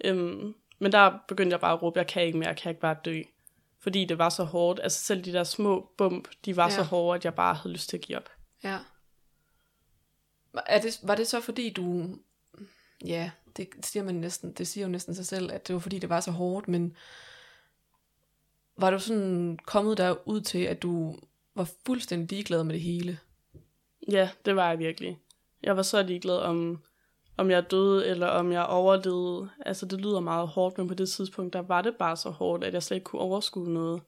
[0.04, 2.82] Øhm, men der begyndte jeg bare at råbe, jeg kan ikke mere, jeg kan ikke
[2.82, 3.22] bare dø.
[3.80, 4.80] Fordi det var så hårdt.
[4.84, 6.70] Altså selv de der små bump, de var ja.
[6.70, 8.30] så hårde, at jeg bare havde lyst til at give op.
[8.64, 8.80] Ja.
[10.66, 12.08] Er det, var det så fordi du,
[13.06, 16.00] ja, det siger man næsten, det siger jo næsten sig selv, at det var fordi
[16.00, 16.96] det var så hårdt, men
[18.78, 21.16] var du sådan kommet der ud til, at du
[21.56, 23.20] var fuldstændig ligeglad med det hele?
[24.12, 25.20] Ja, det var jeg virkelig.
[25.64, 26.84] Jeg var så ligeglad om,
[27.38, 29.50] om jeg døde, eller om jeg overlevede.
[29.66, 32.64] Altså, det lyder meget hårdt, men på det tidspunkt, der var det bare så hårdt,
[32.64, 34.02] at jeg slet ikke kunne overskue noget.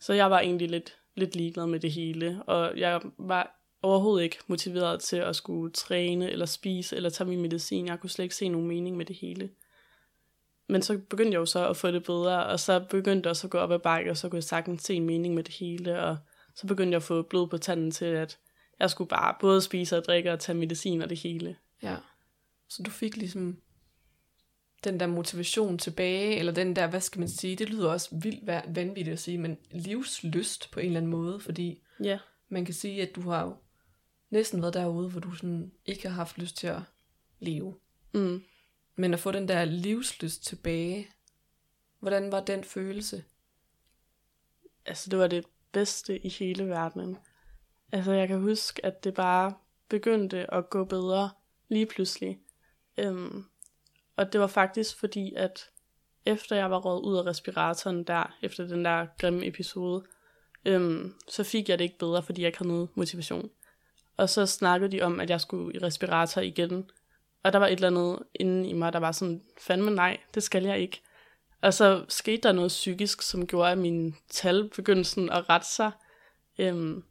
[0.00, 3.55] Så jeg var egentlig lidt, lidt ligeglad med det hele, og jeg var
[3.86, 7.86] overhovedet ikke motiveret til at skulle træne, eller spise, eller tage min medicin.
[7.86, 9.50] Jeg kunne slet ikke se nogen mening med det hele.
[10.68, 13.46] Men så begyndte jeg jo så at få det bedre, og så begyndte jeg også
[13.46, 15.54] at gå op ad bakke, og så kunne jeg sagtens se en mening med det
[15.54, 16.16] hele, og
[16.54, 18.38] så begyndte jeg at få blod på tanden til, at
[18.80, 21.56] jeg skulle bare både spise og drikke og tage medicin og det hele.
[21.82, 21.96] Ja.
[22.68, 23.58] Så du fik ligesom
[24.84, 28.46] den der motivation tilbage, eller den der, hvad skal man sige, det lyder også vildt
[28.76, 32.18] vanvittigt at sige, men livslyst på en eller anden måde, fordi ja.
[32.48, 33.58] man kan sige, at du har
[34.30, 36.80] næsten været derude, hvor du sådan ikke har haft lyst til at
[37.38, 37.74] leve.
[38.12, 38.42] Mm.
[38.96, 41.08] Men at få den der livslyst tilbage,
[41.98, 43.24] hvordan var den følelse?
[44.86, 47.18] Altså, det var det bedste i hele verdenen.
[47.92, 49.54] Altså, jeg kan huske, at det bare
[49.88, 51.30] begyndte at gå bedre
[51.68, 52.40] lige pludselig.
[52.98, 53.44] Øhm,
[54.16, 55.70] og det var faktisk fordi, at
[56.26, 60.04] efter jeg var råd ud af respiratoren der, efter den der grimme episode,
[60.64, 63.50] øhm, så fik jeg det ikke bedre, fordi jeg ikke havde noget motivation.
[64.16, 66.90] Og så snakkede de om, at jeg skulle i respirator igen.
[67.42, 70.42] Og der var et eller andet inde i mig, der var sådan, fandme nej, det
[70.42, 71.02] skal jeg ikke.
[71.62, 75.66] Og så skete der noget psykisk, som gjorde, at mine tal begyndte sådan at rette
[75.66, 75.90] sig.
[76.58, 77.02] Øhm,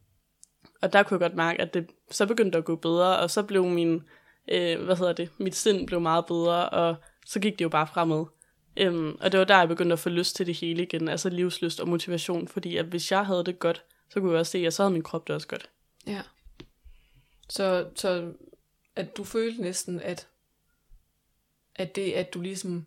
[0.82, 3.42] og der kunne jeg godt mærke, at det så begyndte at gå bedre, og så
[3.42, 4.02] blev min,
[4.48, 6.96] øh, hvad hedder det, mit sind blev meget bedre, og
[7.26, 8.24] så gik det jo bare fremad.
[8.76, 11.28] Øhm, og det var der, jeg begyndte at få lyst til det hele igen, altså
[11.28, 14.66] livslyst og motivation, fordi at hvis jeg havde det godt, så kunne jeg også se,
[14.66, 15.70] at så havde min krop det også godt.
[16.06, 16.22] Ja.
[17.48, 18.34] Så, så
[18.96, 20.28] at du følte næsten, at,
[21.74, 22.86] at det, at du ligesom,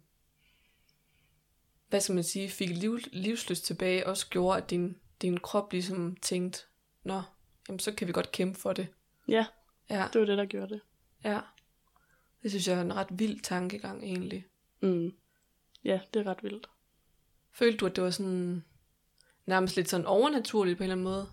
[1.89, 6.16] hvad skal man sige, fik liv, livslyst tilbage, også gjorde, at din, din krop ligesom
[6.16, 6.60] tænkte,
[7.03, 7.22] nå,
[7.68, 8.88] jamen så kan vi godt kæmpe for det.
[9.28, 9.45] Ja,
[9.89, 10.82] Ja, det var det, der gjorde det.
[11.24, 11.39] ja.
[12.43, 14.45] Det synes jeg er en ret vild tankegang egentlig.
[14.82, 15.14] Mm.
[15.84, 16.70] Ja, det er ret vildt.
[17.51, 18.64] Følte du, at det var sådan
[19.45, 21.30] nærmest lidt sådan overnaturligt på en eller anden måde?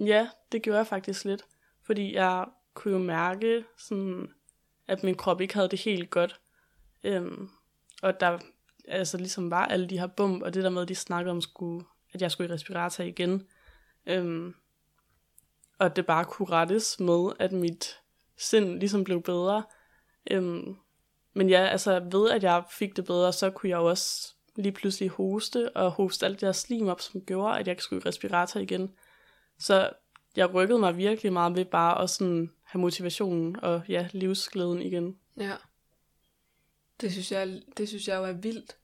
[0.00, 1.44] Ja, det gjorde jeg faktisk lidt.
[1.86, 4.28] Fordi jeg kunne jo mærke, sådan,
[4.88, 6.40] at min krop ikke havde det helt godt.
[7.04, 7.48] Øhm,
[8.02, 8.38] og der
[8.88, 11.40] altså, ligesom var alle de her bump, og det der med, at de snakkede om,
[11.40, 13.46] skulle, at jeg skulle i respirator igen.
[14.06, 14.54] Øhm,
[15.78, 17.98] og det bare kunne rettes med, at mit
[18.36, 19.64] sind ligesom blev bedre.
[20.30, 20.76] Øhm,
[21.32, 24.72] men ja, altså ved at jeg fik det bedre, så kunne jeg jo også lige
[24.72, 28.02] pludselig hoste, og hoste alt det der slim op, som gjorde, at jeg ikke skulle
[28.04, 28.90] i respirator igen.
[29.60, 29.90] Så
[30.36, 35.18] jeg rykkede mig virkelig meget ved bare at sådan have motivationen og ja, livsglæden igen.
[35.36, 35.56] Ja.
[37.00, 38.76] Det synes jeg, det synes jeg jo er vildt.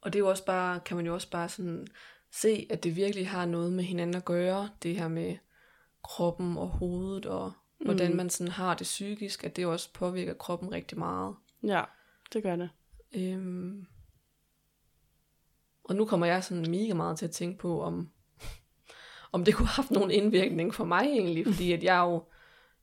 [0.00, 1.86] Og det er jo også bare, kan man jo også bare sådan
[2.32, 4.70] se, at det virkelig har noget med hinanden at gøre.
[4.82, 5.36] Det her med
[6.04, 7.52] kroppen og hovedet, og
[7.84, 8.16] hvordan Mm.
[8.16, 11.34] man sådan har det psykisk, at det også påvirker kroppen rigtig meget.
[11.62, 11.82] Ja,
[12.32, 12.70] det gør det.
[13.14, 13.86] Øhm.
[15.84, 18.10] Og nu kommer jeg sådan mega meget til at tænke på, om,
[19.32, 22.22] om det kunne have haft nogen indvirkning for mig egentlig, fordi at jeg jo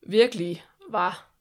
[0.08, 1.32] virkelig var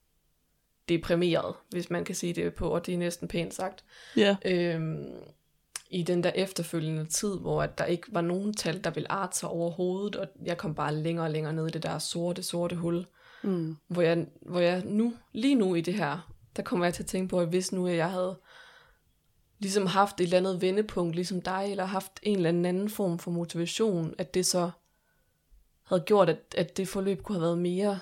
[0.88, 3.84] deprimeret, hvis man kan sige det på, og det er næsten pænt sagt,
[4.16, 4.36] Ja.
[4.44, 5.06] øhm,
[5.90, 9.38] i den der efterfølgende tid, hvor at der ikke var nogen tal, der ville arte
[9.38, 12.76] sig overhovedet, og jeg kom bare længere og længere ned i det der sorte, sorte
[12.76, 13.06] hul,
[13.42, 13.76] Mm.
[13.88, 17.06] hvor jeg, hvor jeg nu, lige nu i det her, der kommer jeg til at
[17.06, 18.36] tænke på, at hvis nu at jeg havde
[19.58, 23.18] ligesom haft et eller andet vendepunkt, ligesom dig, eller haft en eller anden anden form
[23.18, 24.70] for motivation, at det så
[25.84, 28.00] havde gjort, at, at det forløb kunne have været mere,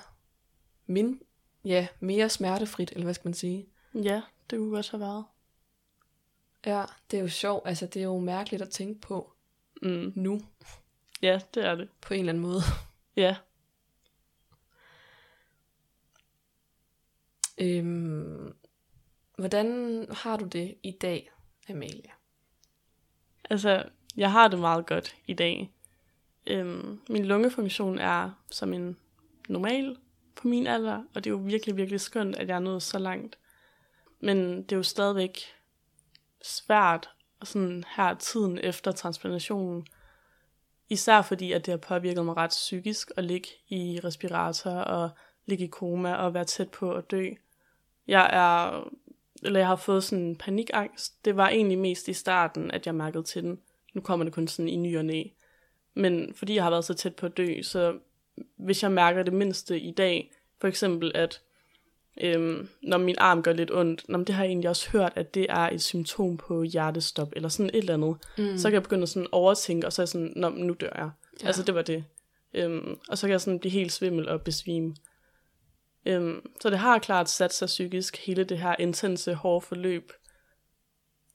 [0.85, 1.21] min,
[1.65, 3.67] ja, mere smertefrit, eller hvad skal man sige.
[3.93, 5.25] Ja, det kunne godt have været.
[6.65, 7.67] Ja, det er jo sjovt.
[7.67, 9.29] Altså, det er jo mærkeligt at tænke på
[9.81, 10.13] Mm.
[10.15, 10.41] nu,
[11.21, 11.89] Ja, det er det.
[12.01, 12.61] på en eller anden måde.
[13.15, 13.35] Ja.
[17.57, 18.53] Øhm,
[19.37, 21.31] hvordan har du det i dag,
[21.69, 22.11] Amalie?
[23.49, 25.71] Altså, jeg har det meget godt i dag.
[26.47, 28.97] Øhm, min lungefunktion er som en
[29.49, 29.97] normal
[30.35, 32.99] på min alder, og det er jo virkelig, virkelig skønt, at jeg er nået så
[32.99, 33.37] langt.
[34.19, 35.39] Men det er jo stadigvæk
[36.41, 37.09] svært
[37.43, 39.87] sådan her tiden efter transplantationen.
[40.89, 45.09] Især fordi, at det har påvirket mig ret psykisk at ligge i respirator og
[45.45, 47.29] ligge i koma og være tæt på at dø.
[48.07, 48.87] Jeg er,
[49.43, 51.25] eller jeg har fået sådan en panikangst.
[51.25, 53.59] Det var egentlig mest i starten, at jeg mærkede til den.
[53.93, 55.23] Nu kommer det kun sådan i ny og næ.
[55.93, 57.97] Men fordi jeg har været så tæt på at dø, så
[58.55, 60.31] hvis jeg mærker det mindste i dag,
[60.61, 61.41] for eksempel at
[62.21, 65.13] øhm, når min arm gør lidt ondt, nå, men det har jeg egentlig også hørt,
[65.15, 68.15] at det er et symptom på hjertestop, eller sådan et eller andet.
[68.37, 68.57] Mm.
[68.57, 70.93] Så kan jeg begynde at sådan overtænke, og så er jeg sådan, nå, nu dør
[70.95, 71.09] jeg.
[71.41, 71.47] Ja.
[71.47, 72.03] Altså det var det.
[72.53, 74.95] Øhm, og så kan jeg sådan blive helt svimmel og besvime.
[76.05, 80.11] Øhm, så det har klart sat sig psykisk, hele det her intense, hårde forløb.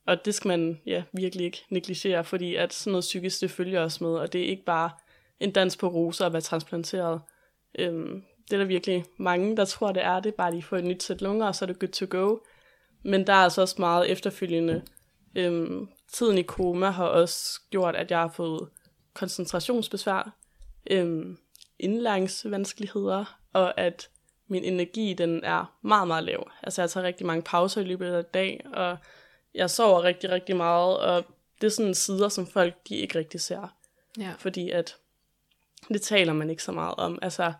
[0.09, 3.81] Og det skal man ja, virkelig ikke negligere, fordi at sådan noget psykisk, det følger
[3.81, 4.89] os med, og det er ikke bare
[5.39, 7.21] en dans på roser at være transplanteret.
[7.79, 10.35] Øhm, det er der virkelig mange, der tror, det er det.
[10.35, 12.37] Bare lige få et nyt sæt lunger, og så er det good to go.
[13.03, 14.81] Men der er altså også meget efterfølgende.
[15.35, 18.69] Øhm, tiden i koma har også gjort, at jeg har fået
[19.13, 20.35] koncentrationsbesvær,
[20.91, 21.37] øhm,
[21.79, 24.09] indlæringsvanskeligheder, og at
[24.47, 26.51] min energi, den er meget, meget lav.
[26.63, 28.97] Altså jeg tager rigtig mange pauser i løbet af dag, og
[29.53, 31.25] jeg sover rigtig, rigtig meget, og
[31.61, 33.77] det er sådan sider, som folk, de ikke rigtig ser.
[34.17, 34.33] Ja.
[34.37, 34.97] Fordi at
[35.87, 37.19] det taler man ikke så meget om.
[37.21, 37.53] Altså,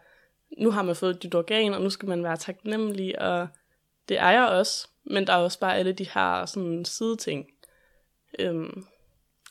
[0.57, 3.47] nu har man fået et nyt organ, og nu skal man være taknemmelig, og
[4.09, 4.87] det er jeg også.
[5.03, 7.47] Men der er også bare alle de her sådan sideting.
[8.39, 8.85] Øhm,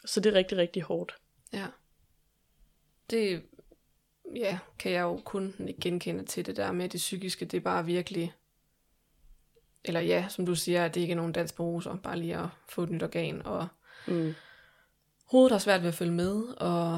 [0.04, 1.16] så det er rigtig, rigtig hårdt.
[1.52, 1.66] Ja.
[3.10, 3.42] Det
[4.34, 7.44] ja, kan jeg jo kun ikke genkende til det der med det psykiske.
[7.44, 8.34] Det er bare virkelig...
[9.88, 11.96] Eller ja, som du siger, at det ikke er nogen dans på roser.
[11.96, 13.42] Bare lige at få et nyt organ.
[13.46, 13.68] Og
[14.06, 14.34] Mm.
[15.24, 16.42] hovedet har svært ved at følge med.
[16.42, 16.92] Og,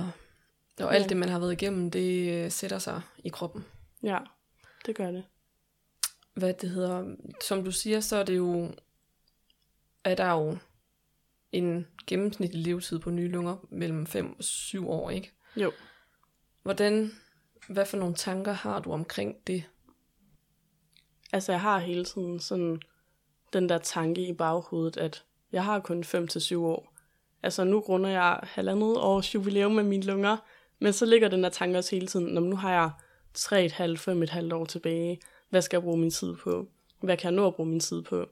[0.80, 1.08] og alt Ja.
[1.08, 3.64] det, man har været igennem, det øh, sætter sig i kroppen.
[4.02, 4.18] Ja,
[4.86, 5.24] det gør det.
[6.34, 7.14] hvad det hedder,
[7.44, 8.74] som du siger, så er det jo,
[10.04, 10.58] er der jo
[11.52, 15.32] en gennemsnitlig levetid på nye lunger mellem 5 og 7 år, ikke?
[15.56, 15.72] Jo.
[16.62, 17.10] Hvordan,
[17.68, 19.64] hvad for nogle tanker har du omkring det?
[21.32, 22.82] Altså, jeg har hele tiden sådan
[23.52, 26.94] den der tanke i baghovedet, at jeg har kun 5 til 7 år.
[27.42, 30.36] Altså, nu grunder jeg halvandet års jubilæum med mine lunger,
[30.78, 32.90] men så ligger den der tanke også hele tiden, når nu har jeg
[33.38, 35.20] 3,5-5,5 år tilbage.
[35.50, 36.68] Hvad skal jeg bruge min tid på?
[37.00, 38.26] Hvad kan jeg nå at bruge min tid på?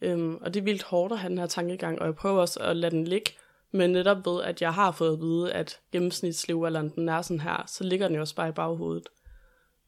[0.00, 2.60] Øhm, og det er vildt hårdt at have den her tankegang, og jeg prøver også
[2.60, 3.30] at lade den ligge.
[3.70, 7.64] Men netop ved, at jeg har fået at vide, at gennemsnitslevealderen den er sådan her,
[7.66, 9.08] så ligger den jo også bare i baghovedet.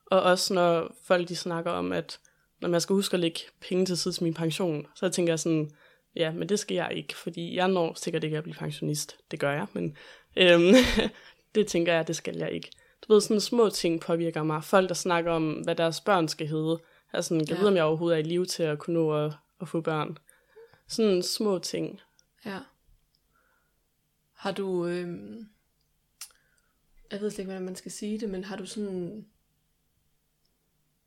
[0.07, 2.21] Og også når folk de snakker om, at
[2.61, 5.39] når man skal huske at lægge penge til side til min pension, så tænker jeg
[5.39, 5.71] sådan,
[6.17, 9.17] ja, men det skal jeg ikke, fordi jeg når sikkert ikke at blive pensionist.
[9.31, 9.97] Det gør jeg, men
[10.37, 10.75] øhm,
[11.55, 12.71] det tænker jeg, det skal jeg ikke.
[13.03, 14.65] Du ved, sådan små ting påvirker mig.
[14.65, 16.79] Folk, der snakker om, hvad deres børn skal hedde.
[17.13, 17.59] Altså, jeg Ja.
[17.59, 20.19] ved, om jeg overhovedet er i live til at kunne nå at, at få børn.
[20.89, 22.01] Sådan små ting.
[22.47, 22.59] Ja.
[24.35, 25.09] Har du, øh,
[27.11, 29.27] jeg ved slet ikke, hvordan man skal sige det, men har du sådan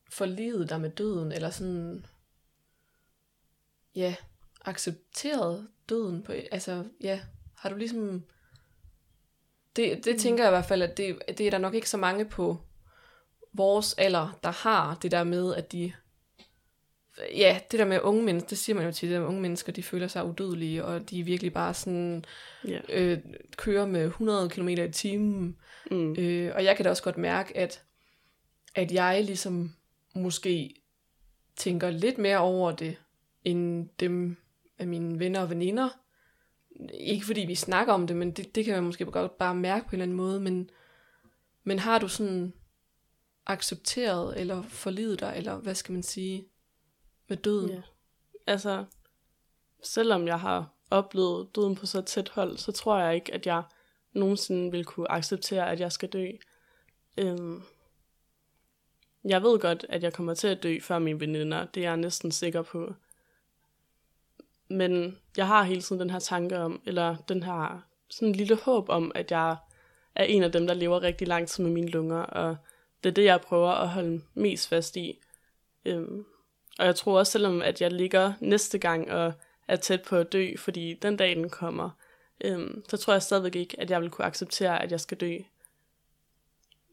[0.10, 2.06] forlivet dig med døden, eller sådan,
[3.96, 4.16] ja,
[4.66, 7.20] accepteret døden på, altså, ja,
[7.56, 8.24] har du ligesom,
[9.76, 11.98] det, det tænker jeg i hvert fald, at det, det er der nok ikke så
[11.98, 12.58] mange på
[13.54, 15.94] vores alder, der har det der med, at de,
[17.36, 19.84] ja, det der med unge mennesker, det siger man jo til, at unge mennesker, de
[19.84, 22.26] føler sig udødelige, og de er virkelig bare sådan,
[22.68, 22.80] Ja.
[22.90, 23.20] øh,
[23.58, 25.58] kører med 100 km i timen.
[25.92, 26.16] Mm.
[26.20, 27.84] Øh, og jeg kan da også godt mærke, at,
[28.76, 29.74] at jeg ligesom
[30.18, 30.76] måske
[31.56, 32.98] tænker lidt mere over det,
[33.44, 34.38] end dem
[34.78, 35.90] af mine venner og veninder.
[36.94, 39.86] Ikke fordi vi snakker om det, men det, det kan man måske godt bare mærke
[39.86, 40.40] på en eller anden måde.
[40.40, 40.70] Men,
[41.64, 42.54] men har du sådan
[43.46, 46.48] accepteret eller forlidet dig, eller hvad skal man sige,
[47.28, 47.70] med døden?
[47.70, 47.82] Ja.
[48.48, 48.86] Altså,
[49.84, 53.64] selvom jeg har oplevet døden på så tæt hold, så tror jeg ikke, at jeg
[54.14, 56.28] nogensinde vil kunne acceptere, at jeg skal dø.
[57.18, 57.62] Øhm,
[59.30, 61.66] jeg ved godt, at jeg kommer til at dø før mine veninder.
[61.66, 62.94] Det er jeg næsten sikker på.
[64.68, 68.56] Men jeg har hele tiden den her tanke om, eller den her sådan en lille
[68.56, 69.56] håb om, at jeg
[70.16, 72.58] er en af dem, der lever rigtig lang tid med mine lunger, og
[73.04, 75.20] det er det, jeg prøver at holde mest fast i.
[75.86, 76.26] Øhm,
[76.80, 79.34] og jeg tror også, selvom at jeg ligger næste gang og
[79.68, 81.90] er tæt på at dø, fordi den dag, den kommer,
[82.44, 85.38] øhm, så tror jeg stadigvæk ikke, at jeg vil kunne acceptere, at jeg skal dø.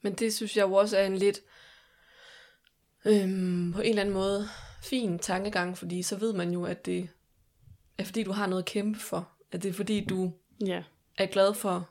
[0.02, 1.40] Men det synes jeg jo også er en lidt,
[3.04, 4.48] øhm, på en eller anden måde,
[4.82, 7.08] fin tankegang, fordi så ved man jo, at det
[7.98, 9.28] er fordi, du har noget at kæmpe for.
[9.52, 10.32] At det er fordi, du
[10.66, 10.82] Ja,
[11.18, 11.90] er glad for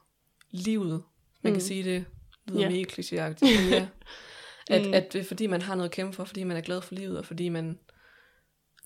[0.51, 1.03] livet.
[1.41, 1.59] Man mm.
[1.59, 2.05] Kan sige det,
[2.47, 2.70] lyder Ja.
[2.70, 3.70] mega klichéagtigt.
[3.72, 3.88] Ja,
[4.76, 4.93] at, Mm.
[4.93, 6.95] at det er fordi, man har noget at kæmpe for, fordi man er glad for
[6.95, 7.80] livet, og fordi man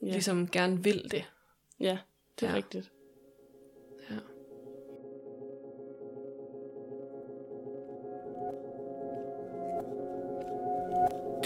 [0.01, 1.23] ja, ligesom gerne vil det.
[1.80, 1.97] ja
[2.39, 2.55] det er ja.
[2.55, 2.91] rigtigt.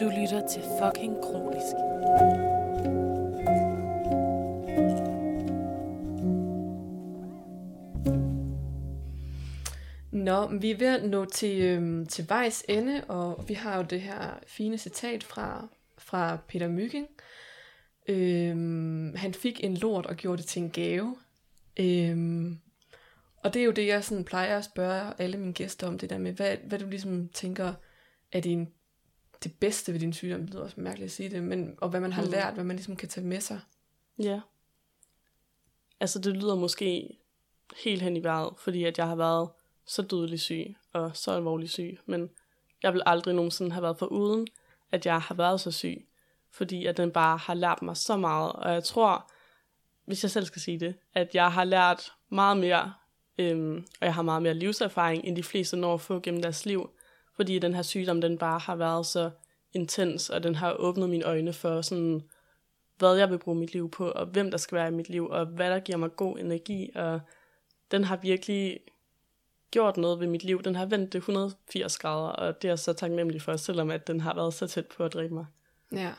[0.02, 1.76] Du lytter til fucking kronisk.
[10.12, 13.78] Nå, men vi er ved at nå til, øhm, til vejs ende, og vi har
[13.78, 17.08] jo det her fine citat fra, fra Peter Myggen.
[18.08, 21.18] Øhm, han fik en lort og gjorde det til en gave.
[21.80, 22.60] Øhm,
[23.44, 26.10] og det er jo det, jeg sådan plejer at spørge alle mine gæster om, det
[26.10, 27.74] der med, hvad, hvad du ligesom tænker
[28.32, 28.68] er din,
[29.44, 30.42] det bedste ved din sygdom.
[30.42, 32.30] Det lyder også mærkeligt at sige det, men, og hvad man har Mm.
[32.30, 33.60] lært, hvad man ligesom kan tage med sig.
[34.20, 34.40] Ja.
[36.00, 37.18] Altså, det lyder måske
[37.84, 39.50] helt hen i vejret, fordi at jeg har været
[39.86, 42.30] så dødelig syg og så alvorlig syg, men
[42.84, 44.48] jeg vil aldrig nogensinde have været for uden,
[44.92, 46.08] at jeg har været så syg,
[46.52, 49.32] fordi at den bare har lært mig så meget, og jeg tror,
[50.06, 52.94] hvis jeg selv skal sige det, at jeg har lært meget mere,
[53.38, 56.66] øhm, og jeg har meget mere livserfaring, end de fleste når at få gennem deres
[56.66, 56.90] liv,
[57.36, 59.32] fordi den her sygdom, den bare har været så
[59.74, 62.22] intens, og den har åbnet mine øjne for sådan,
[62.98, 65.28] hvad jeg vil bruge mit liv på, og hvem der skal være i mit liv,
[65.28, 67.22] og hvad der giver mig god energi, og
[67.92, 68.80] den har virkelig
[69.72, 70.64] gjort noget ved mit liv.
[70.64, 74.08] Den har vendt det 180 grader, og det er jeg så taknemmelig for, selvom at
[74.08, 75.46] den har været så tæt på at dræbe mig.
[75.92, 76.14] Ja.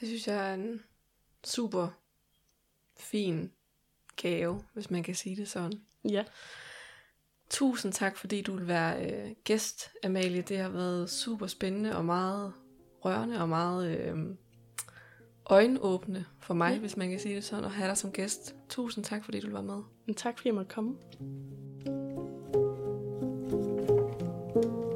[0.00, 0.82] Det synes jeg er en
[1.44, 1.88] super
[2.96, 3.52] fin
[4.16, 5.82] gave, hvis man kan sige det sådan.
[6.04, 6.24] Ja,
[7.50, 10.42] Tusind tak, fordi du vil være øh, gæst, Amalie.
[10.42, 12.52] Det har været super spændende og meget
[13.04, 14.16] rørende og meget øh,
[15.46, 16.80] øjenåbne for mig, mm.
[16.80, 18.54] hvis man kan sige det sådan, at have dig som gæst.
[18.68, 19.82] Tusind tak, fordi du var med.
[20.14, 20.96] Tak, fordi jeg måtte komme.
[24.54, 24.87] thank you